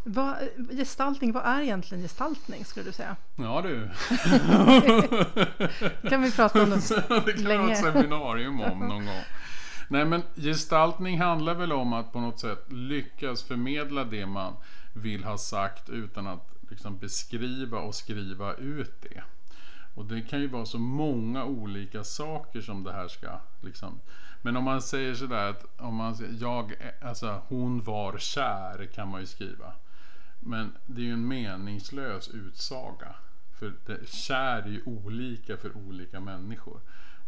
[0.09, 0.37] Vad,
[0.70, 3.16] gestaltning, vad är egentligen gestaltning skulle du säga?
[3.37, 3.90] Ja du,
[6.09, 6.77] kan vi prata om det.
[7.27, 7.72] det kan vi ha Länge.
[7.72, 9.14] ett seminarium om någon gång.
[9.88, 14.57] Nej men gestaltning handlar väl om att på något sätt lyckas förmedla det man
[14.92, 19.22] vill ha sagt utan att liksom beskriva och skriva ut det.
[19.94, 24.01] Och det kan ju vara så många olika saker som det här ska liksom.
[24.42, 29.09] Men om man säger sådär att om man säger, jag, alltså hon var kär kan
[29.09, 29.72] man ju skriva.
[30.40, 33.14] Men det är ju en meningslös utsaga.
[33.59, 36.81] För det, kär är ju olika för olika människor.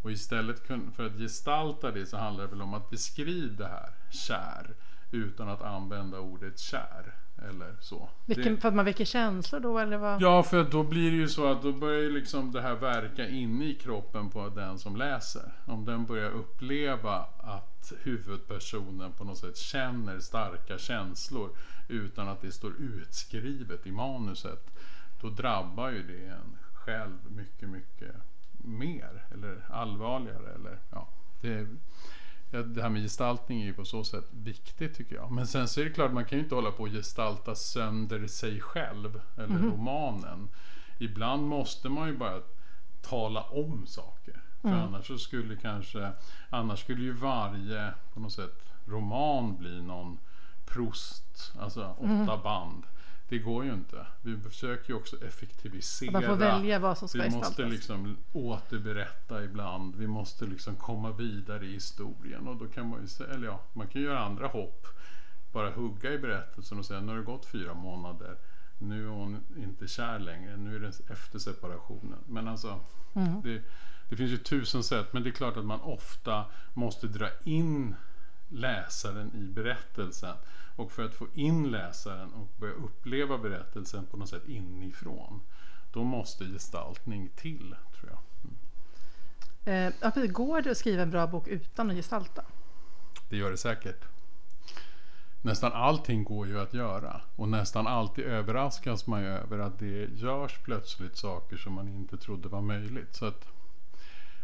[0.03, 3.91] Och istället för att gestalta det så handlar det väl om att beskriva det här,
[4.11, 4.75] kär,
[5.11, 7.15] utan att använda ordet kär.
[7.49, 8.09] Eller så.
[8.27, 10.23] Vilken, Det- för att man väcker känslor då eller vad?
[10.23, 13.29] Ja, för då blir det ju så att då börjar ju liksom det här verka
[13.29, 15.53] inne i kroppen på den som läser.
[15.65, 21.51] Om den börjar uppleva att huvudpersonen på något sätt känner starka känslor
[21.89, 24.71] utan att det står utskrivet i manuset.
[25.21, 28.15] Då drabbar ju det en själv mycket, mycket
[28.59, 30.55] mer eller allvarligare.
[30.55, 31.09] Eller, ja,
[31.41, 31.67] det,
[32.63, 35.31] det här med gestaltning är ju på så sätt viktigt tycker jag.
[35.33, 38.27] Men sen så är det klart, man kan ju inte hålla på och gestalta sönder
[38.27, 39.71] sig själv eller Mhm.
[39.73, 40.49] romanen.
[40.99, 42.41] Ibland måste man ju bara
[43.03, 44.41] tala om saker.
[44.61, 44.81] För Mm.
[44.81, 46.13] annars så skulle kanske,
[46.51, 50.19] annars skulle ju varje på något sätt roman bli någon
[50.67, 52.43] Proust, alltså åtta Mm.
[52.43, 52.83] band.
[53.29, 54.07] Det går ju inte.
[54.23, 56.11] Vi försöker ju också effektivisera.
[56.13, 57.73] Man får välja vad som ska Vi måste gestaltas.
[57.73, 59.97] liksom återberätta ibland.
[59.97, 62.49] Vi måste liksom komma vidare i historien.
[62.49, 64.87] Och då kan man ju säga, eller ja, man kan göra andra hopp.
[65.53, 68.37] Bara hugga i berättelsen och säga nu har det gått fyra månader.
[68.79, 70.57] Nu är hon inte kär längre.
[70.57, 72.19] Nu är det efter separationen.
[72.27, 72.81] Men alltså,
[73.15, 73.43] Mm.
[73.43, 73.63] det,
[74.09, 75.13] det finns ju tusen sätt.
[75.13, 77.95] Men det är klart att man ofta måste dra in
[78.49, 80.37] läsaren i berättelsen.
[80.79, 85.41] Och för att få in läsaren och börja uppleva berättelsen på något sätt inifrån.
[85.93, 88.19] Då måste gestaltning till, tror jag.
[89.75, 90.33] Eh, ja, precis.
[90.33, 92.43] Går det att skriva en bra bok utan att gestalta?
[93.29, 94.05] Det gör det säkert.
[95.43, 97.21] Nästan allting går ju att göra.
[97.37, 102.17] Och nästan alltid överraskas man ju över att det görs plötsligt saker som man inte
[102.17, 103.15] trodde var möjligt.
[103.15, 103.49] Så, att,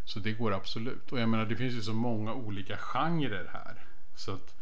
[0.05, 1.11] så det går absolut.
[1.11, 3.85] Och jag menar, det finns ju så många olika genrer här.
[4.15, 4.55] Så att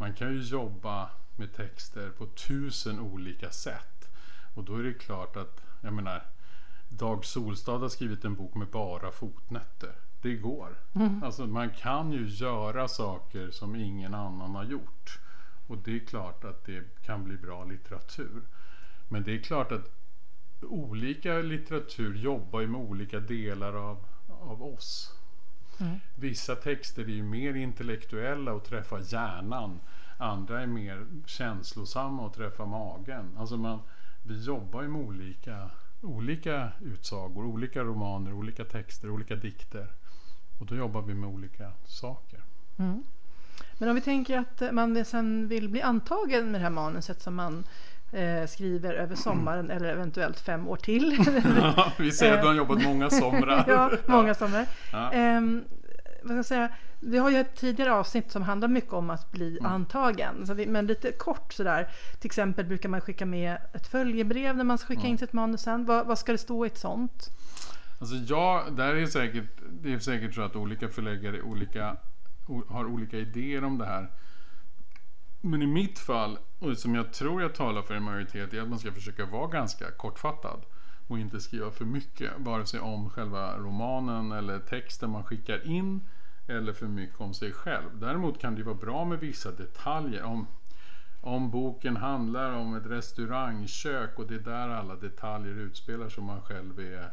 [0.00, 4.08] man kan ju jobba med texter på tusen olika sätt.
[4.54, 6.22] Och då är det klart att, jag menar,
[6.88, 9.92] Dag Solstad har skrivit en bok med bara fotnötter.
[10.22, 10.78] Det går.
[11.22, 15.18] Alltså man kan ju göra saker som ingen annan har gjort.
[15.66, 18.42] Och det är klart att det kan bli bra litteratur.
[19.08, 19.90] Men det är klart att
[20.62, 25.19] olika litteratur jobbar ju med olika delar av, av oss.
[25.80, 26.00] Mm.
[26.14, 29.80] Vissa texter är ju mer intellektuella och träffar hjärnan.
[30.18, 33.36] Andra är mer känslosamma och träffar magen.
[33.38, 33.80] Alltså man,
[34.22, 39.86] vi jobbar ju med olika, olika utsagor, olika romaner, olika texter, olika dikter.
[40.60, 42.40] Och då jobbar vi med olika saker.
[42.76, 43.02] Mm.
[43.78, 47.34] Men om vi tänker att man sen vill bli antagen med det här manuset som
[47.34, 47.64] man
[48.12, 51.16] eh, skriver över sommaren eller eventuellt fem år till.
[51.98, 53.64] vi säger att du har jobbat många somrar.
[53.68, 54.66] ja, många somrar.
[54.92, 55.12] Ja.
[55.12, 55.64] Ehm,
[56.22, 56.68] vad ska jag säga?
[57.02, 59.72] Vi har ju ett tidigare avsnitt som handlar mycket om att bli Mm.
[59.72, 60.44] antagen.
[60.54, 61.88] Vi, men lite kort sådär.
[62.20, 65.12] Till exempel brukar man skicka med ett följebrev när man ska skicka Mm.
[65.12, 65.84] in sitt manus sen.
[65.86, 67.30] Vad, vad ska det stå i ett sånt?
[68.00, 71.96] Alltså ja, där är säkert, det är säkert så att olika förläggare olika,
[72.68, 74.10] har olika idéer om det här.
[75.40, 78.68] Men i mitt fall, och som jag tror jag talar för en majoritet, är att
[78.68, 80.60] man ska försöka vara ganska kortfattad.
[81.06, 86.00] Och inte skriva för mycket, vare sig om själva romanen eller texten man skickar in.
[86.46, 88.00] Eller för mycket om sig själv.
[88.00, 90.22] Däremot kan det ju vara bra med vissa detaljer.
[90.22, 90.46] Om,
[91.20, 96.42] om boken handlar om ett restaurangkök och det är där alla detaljer utspelar som man
[96.42, 97.10] själv är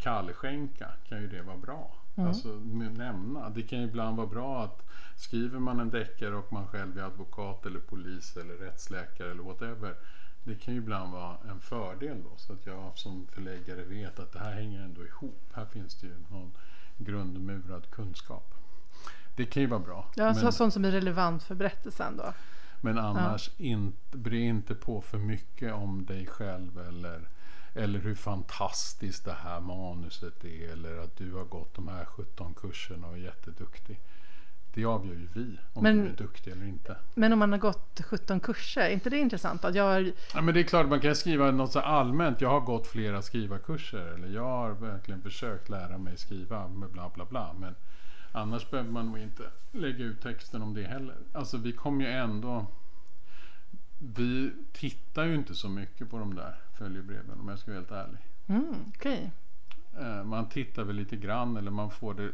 [0.00, 1.96] kallskänka kan ju det vara bra.
[2.16, 3.50] Alltså m- nämna.
[3.50, 4.82] Det kan ju ibland vara bra att
[5.16, 9.94] skriver man en deckare och man själv är advokat eller polis eller rättsläkare eller whatever.
[10.44, 14.32] Det kan ju ibland vara en fördel då så att jag som förläggare vet att
[14.32, 15.42] det här hänger ändå ihop.
[15.52, 16.52] Här finns det ju någon
[16.98, 18.54] grundmurad kunskap.
[19.36, 20.10] Det kan ju vara bra.
[20.14, 22.32] Ja, så, men- sånt som är relevant för berättelsen då.
[22.80, 27.28] men annars inte, bry inte på för mycket om dig själv eller,
[27.74, 32.54] eller hur fantastiskt det här manuset är eller att du har gått de här 17
[32.54, 34.00] kurserna och är jätteduktig.
[34.74, 36.96] Det avgör ju vi om Men- du är duktig eller inte.
[37.14, 39.64] Men om man har gått 17 kurser, är inte det intressant?
[39.64, 42.40] Att jag har, Ja, men det är klart man kan skriva något så allmänt.
[42.40, 47.10] Jag har gått flera skrivarkurser eller jag har verkligen försökt lära mig skriva med bla
[47.14, 47.52] bla bla.
[47.58, 47.74] Men
[48.32, 51.16] annars behöver man nog inte lägga ut texten om det heller.
[51.32, 52.66] Alltså vi kommer ju ändå...
[53.98, 57.90] Vi tittar ju inte så mycket på de där följebreven om jag ska vara helt
[57.92, 58.18] ärlig.
[58.46, 59.30] mm, okej.
[59.98, 62.32] Eh, Man tittar väl lite grann eller man får det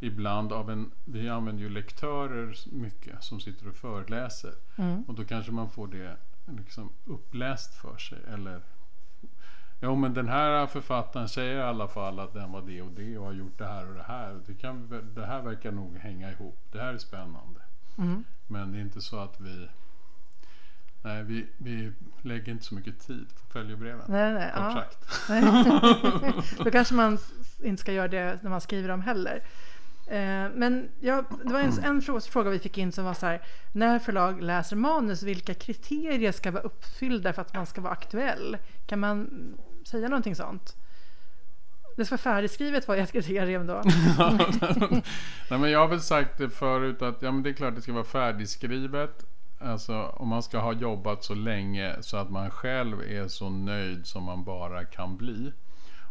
[0.00, 0.90] ibland av en...
[1.04, 4.52] Vi använder ju lektörer mycket som sitter och föreläser.
[4.76, 5.02] Mm.
[5.02, 8.18] Och då kanske man får det liksom uppläst för sig.
[8.28, 8.60] Eller
[9.82, 13.18] Jo men den här författaren säger i alla fall att den var det och det
[13.18, 14.40] och har gjort det här och det här.
[14.46, 16.58] Det, kan, det här verkar nog hänga ihop.
[16.72, 17.60] Det här är spännande.
[17.98, 18.24] Mm.
[18.46, 19.68] Men det är inte så att vi...
[21.02, 24.02] Nej, vi, vi lägger inte så mycket tid på följebreven.
[24.08, 24.96] Nej, nej, Kort
[25.28, 26.42] ja.
[26.64, 27.18] Då kanske man
[27.62, 29.42] inte ska göra det när man skriver dem heller.
[30.06, 33.26] Eh, Men ja, det var en, en frå- fråga vi fick in som var så
[33.26, 33.42] här.
[33.72, 38.56] När förlag läser manus, vilka kriterier ska vara uppfyllda för att man ska vara aktuell?
[38.86, 39.28] Kan man
[39.86, 40.76] säga någonting sånt?
[41.96, 43.82] Det ska vara färdigskrivet var ett kriterium då.
[45.50, 47.82] Nej, men jag har väl sagt det förut att ja, men det är klart det
[47.82, 49.24] ska vara färdigskrivet.
[49.60, 54.06] Alltså om man ska ha jobbat så länge så att man själv är så nöjd
[54.06, 55.52] som man bara kan bli.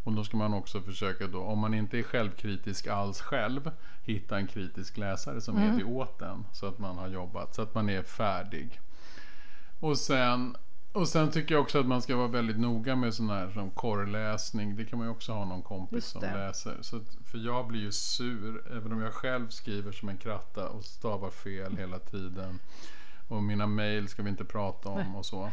[0.04, 3.72] Och då ska man också försöka då, om man inte är självkritisk alls själv,
[4.04, 5.74] hitta en kritisk läsare som Mm.
[5.74, 6.46] är det åt en.
[6.54, 8.80] Så att man har jobbat, så att man är färdig.
[9.80, 10.56] Och sen,
[10.94, 13.72] och sen tycker jag också att man ska vara väldigt noga med sån här som
[13.72, 14.76] korrläsning.
[14.76, 16.78] Det kan man ju också ha någon kompis som läser.
[16.82, 20.70] Så att, för jag blir ju sur, även om jag själv skriver som en kratta
[20.70, 22.60] och stavar fel hela tiden.
[23.30, 25.50] Och mina mejl ska vi inte prata om och så.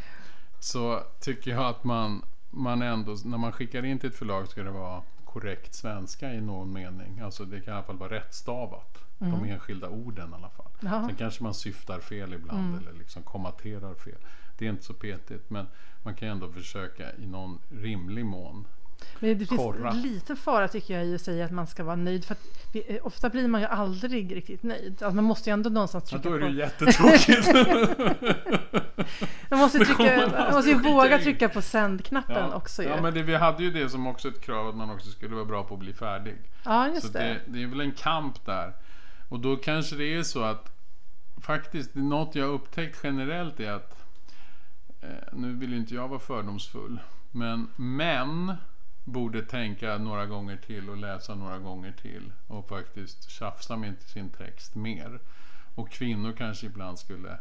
[0.60, 4.62] Så tycker jag att man, man ändå, när man skickar in till ett förlag ska
[4.62, 7.20] det vara korrekt svenska i någon mening.
[7.20, 8.98] Alltså det kan i alla fall vara rättstavat.
[9.18, 10.70] De enskilda orden i alla fall.
[10.80, 11.06] Jaha.
[11.06, 14.18] Sen kanske man syftar fel ibland eller liksom kommaterar fel.
[14.58, 15.66] Det är inte så petigt men
[16.02, 18.66] man kan ändå försöka i någon rimlig mån.
[19.20, 19.90] Men det finns Korra.
[19.90, 22.24] lite fara tycker jag i att säga att man ska vara nöjd.
[22.24, 22.40] För att
[22.72, 24.92] vi, ofta blir man ju aldrig riktigt nöjd.
[25.02, 26.52] Alltså man måste ju ändå någonstans Ja, trycka då är det på.
[26.52, 27.46] ju jättetråkigt.
[29.50, 32.88] Man måste, trycka, man måste ju våga trycka på sändknappen också ju.
[32.88, 35.34] ja, men det, vi hade ju det som också ett krav att man också skulle
[35.34, 36.34] vara bra på att bli färdig.
[36.64, 37.40] Ja, Så just det, det.
[37.46, 38.72] det är väl en kamp där.
[39.28, 40.72] Och då kanske det är så att
[41.42, 43.96] faktiskt något jag upptäckt generellt är att
[45.02, 46.98] eh, nu vill inte jag vara fördomsfull
[47.32, 48.54] men män
[49.06, 54.30] borde tänka några gånger till och läsa några gånger till och faktiskt tjafsa med sin
[54.30, 55.20] text mer.
[55.74, 57.38] Och kvinnor kanske ibland skulle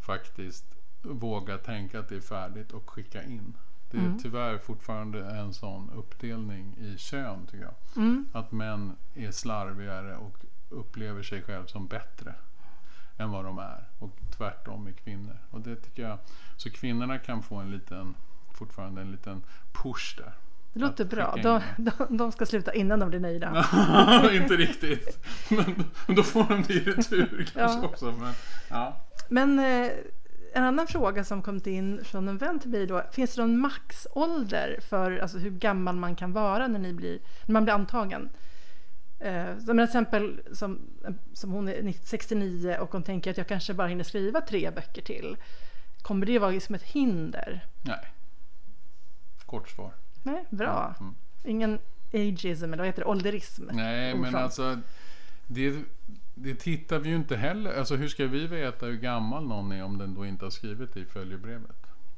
[0.00, 0.64] faktiskt
[1.02, 3.56] våga tänka att det är färdigt och skicka in.
[3.90, 7.74] Det är tyvärr fortfarande en sån uppdelning i kön tycker jag.
[7.96, 8.28] Mm.
[8.32, 12.34] Att män är slarvigare och upplever sig själv som bättre
[13.16, 13.84] än vad de är.
[13.98, 15.36] Och tvärtom med kvinnor.
[15.50, 16.18] Och det tycker jag,
[16.56, 18.14] så kvinnorna kan få en liten,
[18.52, 20.32] fortfarande en liten push där.
[20.72, 21.36] Det låter bra.
[21.42, 23.66] De, de, de ska sluta innan de blir nöjda.
[24.32, 25.24] Inte riktigt.
[25.48, 25.84] Men,
[26.16, 27.84] då får de det i retur kanske Ja.
[27.84, 28.04] också.
[28.04, 28.32] Men,
[28.70, 28.96] ja.
[29.28, 29.90] Men eh,
[30.52, 33.02] en annan fråga som kommit in från en vän till mig då.
[33.12, 37.52] Finns det någon maxålder för alltså, hur gammal man kan vara när, ni blir, när
[37.52, 38.30] man blir antagen?
[39.20, 40.78] Eh, som till exempel som,
[41.32, 45.02] som hon är 69 och hon tänker att jag kanske bara hinner skriva tre böcker
[45.02, 45.36] till.
[46.02, 47.66] Kommer det vara liksom ett hinder?
[47.82, 48.12] Nej.
[49.46, 49.92] Kort svar.
[50.22, 50.94] Nej, bra.
[51.00, 51.14] Mm.
[51.44, 51.78] Ingen
[52.12, 53.08] ageism eller vad heter det?
[53.08, 53.64] Ålderism?
[53.72, 54.40] Nej, men Orsak.
[54.42, 54.78] alltså
[55.46, 55.78] det,
[56.34, 57.78] det tittar vi ju inte heller.
[57.78, 60.96] Alltså hur ska vi veta hur gammal någon är om den då inte har skrivit
[60.96, 61.76] i följebrevet?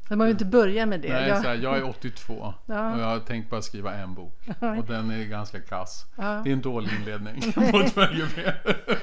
[0.08, 1.12] Har ju inte börjat med det.
[1.12, 2.92] Nej, Jag- så här, jag är 82 Ja.
[2.94, 4.40] och jag har tänkt bara skriva en bok.
[4.78, 6.06] Och den är ganska kass.
[6.16, 6.40] Ja.
[6.44, 8.52] Det är en dålig inledning på ett följebrev.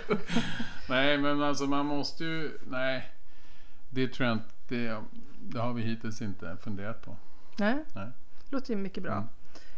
[0.89, 2.51] nej, men alltså man måste ju...
[2.67, 3.09] Nej,
[3.89, 4.45] det tror jag inte...
[4.67, 4.97] Det,
[5.41, 7.15] det har vi hittills inte funderat på.
[7.57, 8.07] Nej, Nej.
[8.51, 9.13] Låter ju mycket bra.
[9.13, 9.27] Mm.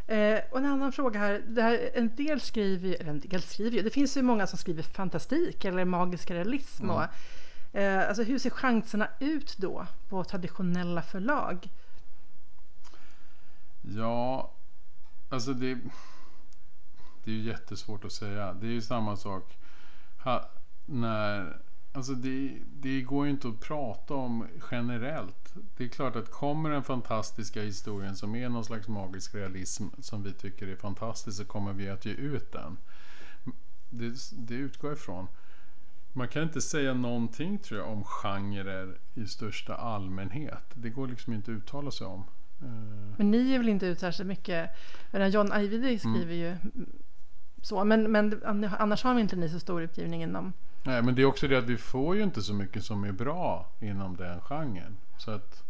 [0.07, 1.61] Eh, och en annan fråga här.
[1.61, 4.84] Här en del skriver eller en del skriver ju, det finns ju många som skriver
[4.84, 6.84] fantastik eller magisk realism.
[6.84, 6.95] Mm.
[6.95, 7.03] Och,
[7.78, 11.69] eh, alltså hur ser chanserna ut då på traditionella förlag?
[13.82, 14.51] Ja,
[15.30, 15.78] alltså det...
[17.24, 18.53] Det är ju jättesvårt att säga.
[18.53, 19.57] Det är ju samma sak
[20.24, 20.49] ha,
[20.86, 21.57] när...
[21.94, 25.54] Alltså det, det går ju inte att prata om generellt.
[25.78, 30.24] Det är klart att kommer den fantastiska historien som är någon slags magisk realism som
[30.24, 32.78] vi tycker är fantastisk så kommer vi att ge ut den.
[33.89, 35.28] Det, det utgår ifrån.
[36.14, 40.64] Man kan inte säga någonting tror jag om genrer i största allmänhet.
[40.74, 42.24] Det går liksom inte att uttala sig om.
[42.62, 42.68] Eh,
[43.18, 44.70] Men ni är väl inte ut särskilt mycket?
[45.12, 46.56] John Ajvide skriver ju
[47.62, 48.42] så, men, men
[48.80, 50.54] annars har vi inte ni så stor utgivning inom.
[50.84, 53.12] Nej, men det är också det att vi får ju inte så mycket som är
[53.12, 54.98] bra inom den genren.
[55.18, 55.64] Så att,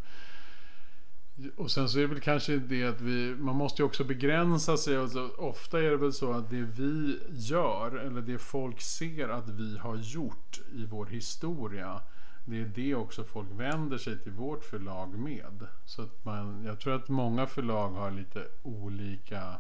[1.56, 4.78] och sen så är det väl kanske det att vi, man måste ju också begränsa
[4.78, 4.98] sig.
[4.98, 9.50] Alltså, ofta är det väl så att det vi gör, eller det folk ser att
[9.50, 12.02] vi har gjort i vår historia,
[12.46, 15.68] det är det också folk vänder sig till vårt förlag med.
[15.86, 19.60] Så att man, jag tror att många förlag har lite olika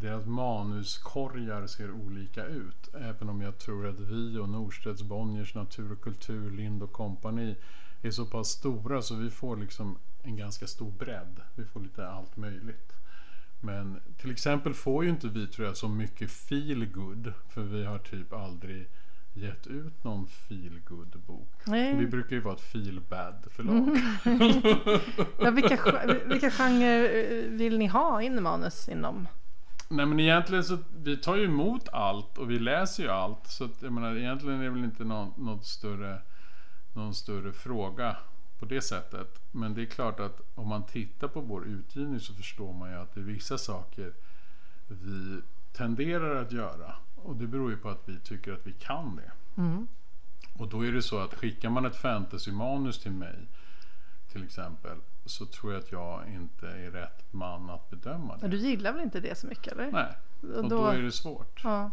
[0.00, 2.94] deras manuskorgar ser olika ut.
[2.94, 7.54] Även om jag tror att vi och Norstedts, Bonniers, Natur och Kultur, Lind och Company
[8.02, 11.40] är så pass stora så vi får liksom en ganska stor bredd.
[11.54, 12.92] Vi får lite allt möjligt.
[13.60, 17.84] Men till exempel får ju inte vi tror jag så mycket feel good för vi
[17.84, 18.88] har typ aldrig
[19.34, 21.48] gett ut någon feel good bok.
[21.66, 21.96] Nej.
[21.96, 23.98] Vi brukar ju vara ett feel bad förlag.
[25.38, 25.78] Ja, vilka,
[26.26, 29.28] vilka genrer eh, vill ni ha in manus inom?
[29.88, 33.46] Nej men egentligen så vi tar ju emot allt och vi läser ju allt.
[33.46, 36.22] Så att, jag menar egentligen är det väl inte någon, något större,
[36.92, 38.16] någon större fråga
[38.58, 39.40] på det sättet.
[39.50, 42.96] Men det är klart att om man tittar på vår utgivning så förstår man ju
[42.96, 44.12] att det är vissa saker
[44.88, 45.40] vi
[45.72, 46.96] tenderar att göra.
[47.16, 49.60] Och det beror ju på att vi tycker att vi kan det.
[49.62, 49.86] Mm.
[50.58, 53.36] Och då är det så att skickar man ett fantasymanus till mig
[54.32, 58.38] till exempel så tror jag att jag inte är rätt man att bedöma det.
[58.40, 59.90] Men du gillar väl inte det så mycket eller?
[59.90, 60.16] Nej,
[60.56, 61.60] och då, är det svårt.
[61.64, 61.90] Ja.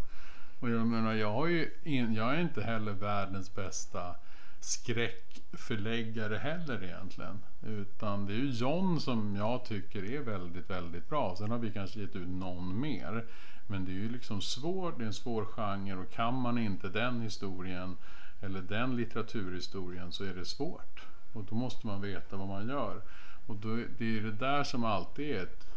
[0.59, 4.15] Och jag menar, jag, har ju in, jag är inte heller världens bästa
[4.59, 7.39] skräckförläggare heller egentligen.
[7.61, 11.35] Utan det är ju John som jag tycker är väldigt, väldigt bra.
[11.37, 13.25] Sen har vi kanske gett ut någon mer.
[13.67, 16.89] Men det är ju liksom svårt, det är en svår genre och kan man inte
[16.89, 17.97] den historien
[18.41, 21.01] eller den litteraturhistorien så är det svårt.
[21.33, 23.01] Och då måste man veta vad man gör.
[23.45, 25.67] Och då, det är det där som alltid är ett,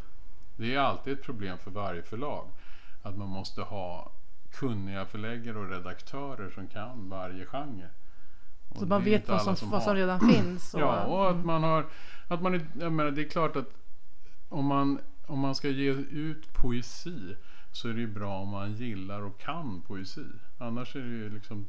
[0.56, 2.46] det är alltid ett problem för varje förlag.
[3.02, 4.10] Att man måste ha
[4.52, 7.88] kunniga förläggare och redaktörer som kan varje genre.
[8.68, 10.74] Och Så man vet vad alla som, vad som redan finns.
[10.74, 11.86] Och, Ja, och att man har...
[12.28, 13.68] Att man, jag menar, det är klart att
[14.48, 17.36] om man, om man ska ge ut poesi
[17.72, 20.26] så är det ju bra om man gillar och kan poesi.
[20.58, 21.66] Annars är det ju liksom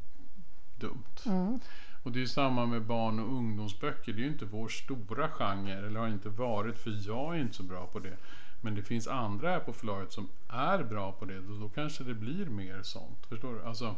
[0.75, 1.15] dumt.
[1.25, 1.59] Mm.
[2.05, 4.13] Och det är samma med barn och ungdomsböcker.
[4.13, 7.53] Det är ju inte vår stora genre, eller har inte varit, för jag är inte
[7.55, 8.17] så bra på det.
[8.61, 11.37] Men det finns andra här på förlaget som är bra på det.
[11.37, 13.25] Och då kanske det blir mer sånt.
[13.29, 13.63] Förstår du?
[13.65, 13.95] Alltså,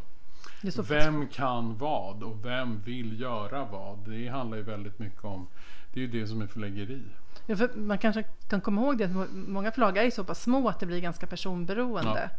[0.88, 4.10] vem kan vad och vem vill göra vad?
[4.10, 5.48] Det handlar ju väldigt mycket om,
[5.94, 7.04] det är ju det som är förläggeri.
[7.46, 10.42] Ja, för man kanske kan komma ihåg det att må- många förlag är så pass
[10.44, 12.30] små att det blir ganska personberoende.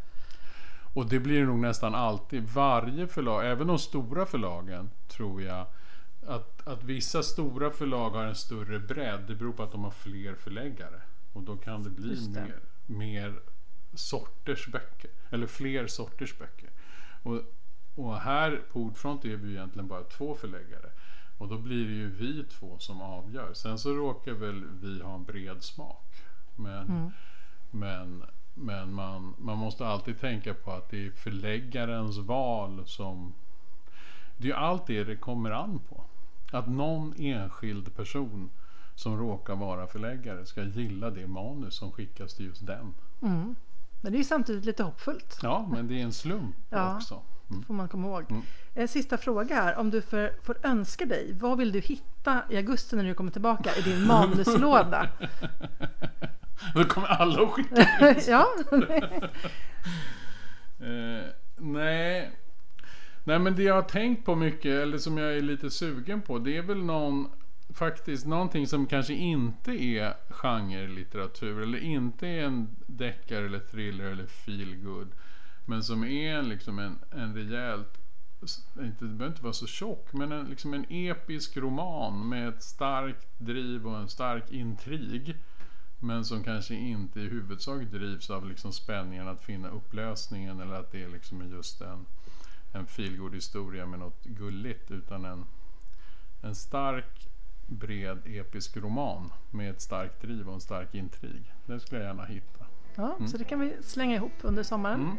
[0.99, 2.49] Och det blir nog nästan alltid.
[2.49, 5.67] Varje förlag, även de stora förlagen, tror jag.
[6.27, 9.91] Att, att vissa stora förlag har en större bredd, det beror på att de har
[9.91, 11.01] fler förläggare.
[11.33, 12.41] Och då kan det bli det.
[12.41, 13.41] mer, mer
[13.95, 15.11] sorters böcker.
[15.31, 16.71] Eller fler sorters böcker.
[17.23, 17.41] Och,
[17.95, 20.91] och här på Ordfront är vi egentligen bara två förläggare.
[21.39, 23.53] Och då blir det ju vi två som avgör.
[23.55, 26.23] Sen så råkar väl vi ha en bred smak.
[26.57, 27.11] Men, Mm.
[27.71, 28.25] men,
[28.61, 33.35] men man, man måste alltid tänka på att det är förläggarens val som...
[34.37, 36.05] Det är ju allt det det kommer an på.
[36.53, 38.51] Att någon enskild person
[38.95, 42.95] som råkar vara förläggare ska gilla det manus som skickas till just den.
[43.23, 43.55] Mm.
[44.01, 45.39] Men det är samtidigt lite hoppfullt.
[45.43, 46.97] Ja, men det är en slump Ja.
[46.97, 47.21] också.
[47.51, 47.63] Mm.
[47.65, 48.25] får man komma ihåg.
[48.31, 48.43] Mm.
[48.75, 49.77] Eh, Sista fråga här.
[49.77, 53.31] Om du för, får önska dig, vad vill du hitta i augusti när du kommer
[53.31, 55.09] tillbaka i din manuslåda?
[56.75, 57.87] Då kommer alla att skicka
[58.31, 58.47] ja,
[60.81, 61.25] Eh,
[61.57, 62.31] nej.
[63.25, 66.39] Nej men det jag har tänkt på mycket, eller som jag är lite sugen på,
[66.39, 67.29] det är väl någon
[67.75, 74.27] faktiskt någonting som kanske inte är genrelitteratur eller inte är en deckare eller thriller eller
[74.27, 75.09] feelgood.
[75.65, 77.99] Men som är en, liksom en, en rejält,
[78.81, 82.63] inte, det behöver inte vara så tjock, men en, liksom en episk roman med ett
[82.63, 85.37] starkt driv och en stark intrig.
[86.01, 90.93] Men som kanske inte i huvudsak drivs av liksom spänningen att finna upplösningen eller att
[90.93, 92.07] det är liksom just en,
[92.73, 94.91] en feelgood historia med något gulligt.
[94.91, 95.45] Utan en,
[96.43, 97.29] en stark,
[97.67, 101.53] bred, episk roman med ett starkt driv och en stark intrig.
[101.67, 102.65] Det skulle jag gärna hitta.
[102.95, 105.01] ja, så det kan vi slänga ihop under sommaren.
[105.01, 105.17] Mm,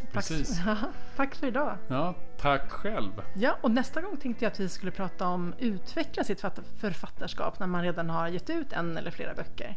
[0.00, 0.60] Tack, precis.
[1.16, 1.76] tack för idag.
[1.88, 3.12] Ja, tack själv.
[3.34, 7.58] Ja, och nästa gång tänkte jag att vi skulle prata om utveckla sitt fatt- författarskap
[7.58, 9.76] när man redan har gett ut en eller flera böcker.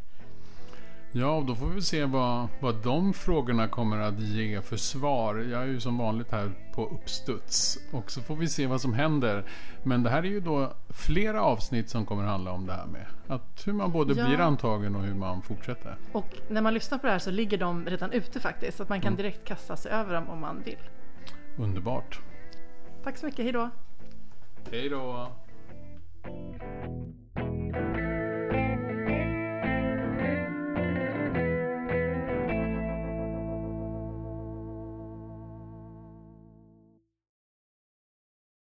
[1.16, 5.36] Ja, och då får vi se vad, vad de frågorna kommer att ge för svar.
[5.36, 7.78] Jag är ju som vanligt här på uppstuds.
[7.91, 9.43] Och så får vi se vad som händer.
[9.84, 13.05] Men det här är ju då flera avsnitt som kommer handla om det här med
[13.28, 14.26] att hur man både Ja.
[14.28, 15.95] blir antagen och hur man fortsätter.
[16.11, 18.89] Och när man lyssnar på det här så ligger de redan ute faktiskt, så att
[18.89, 20.89] man kan direkt kasta sig över dem om man vill.
[21.57, 22.22] Underbart.
[23.03, 23.70] Tack så mycket, hejdå!
[24.72, 25.32] Hej då!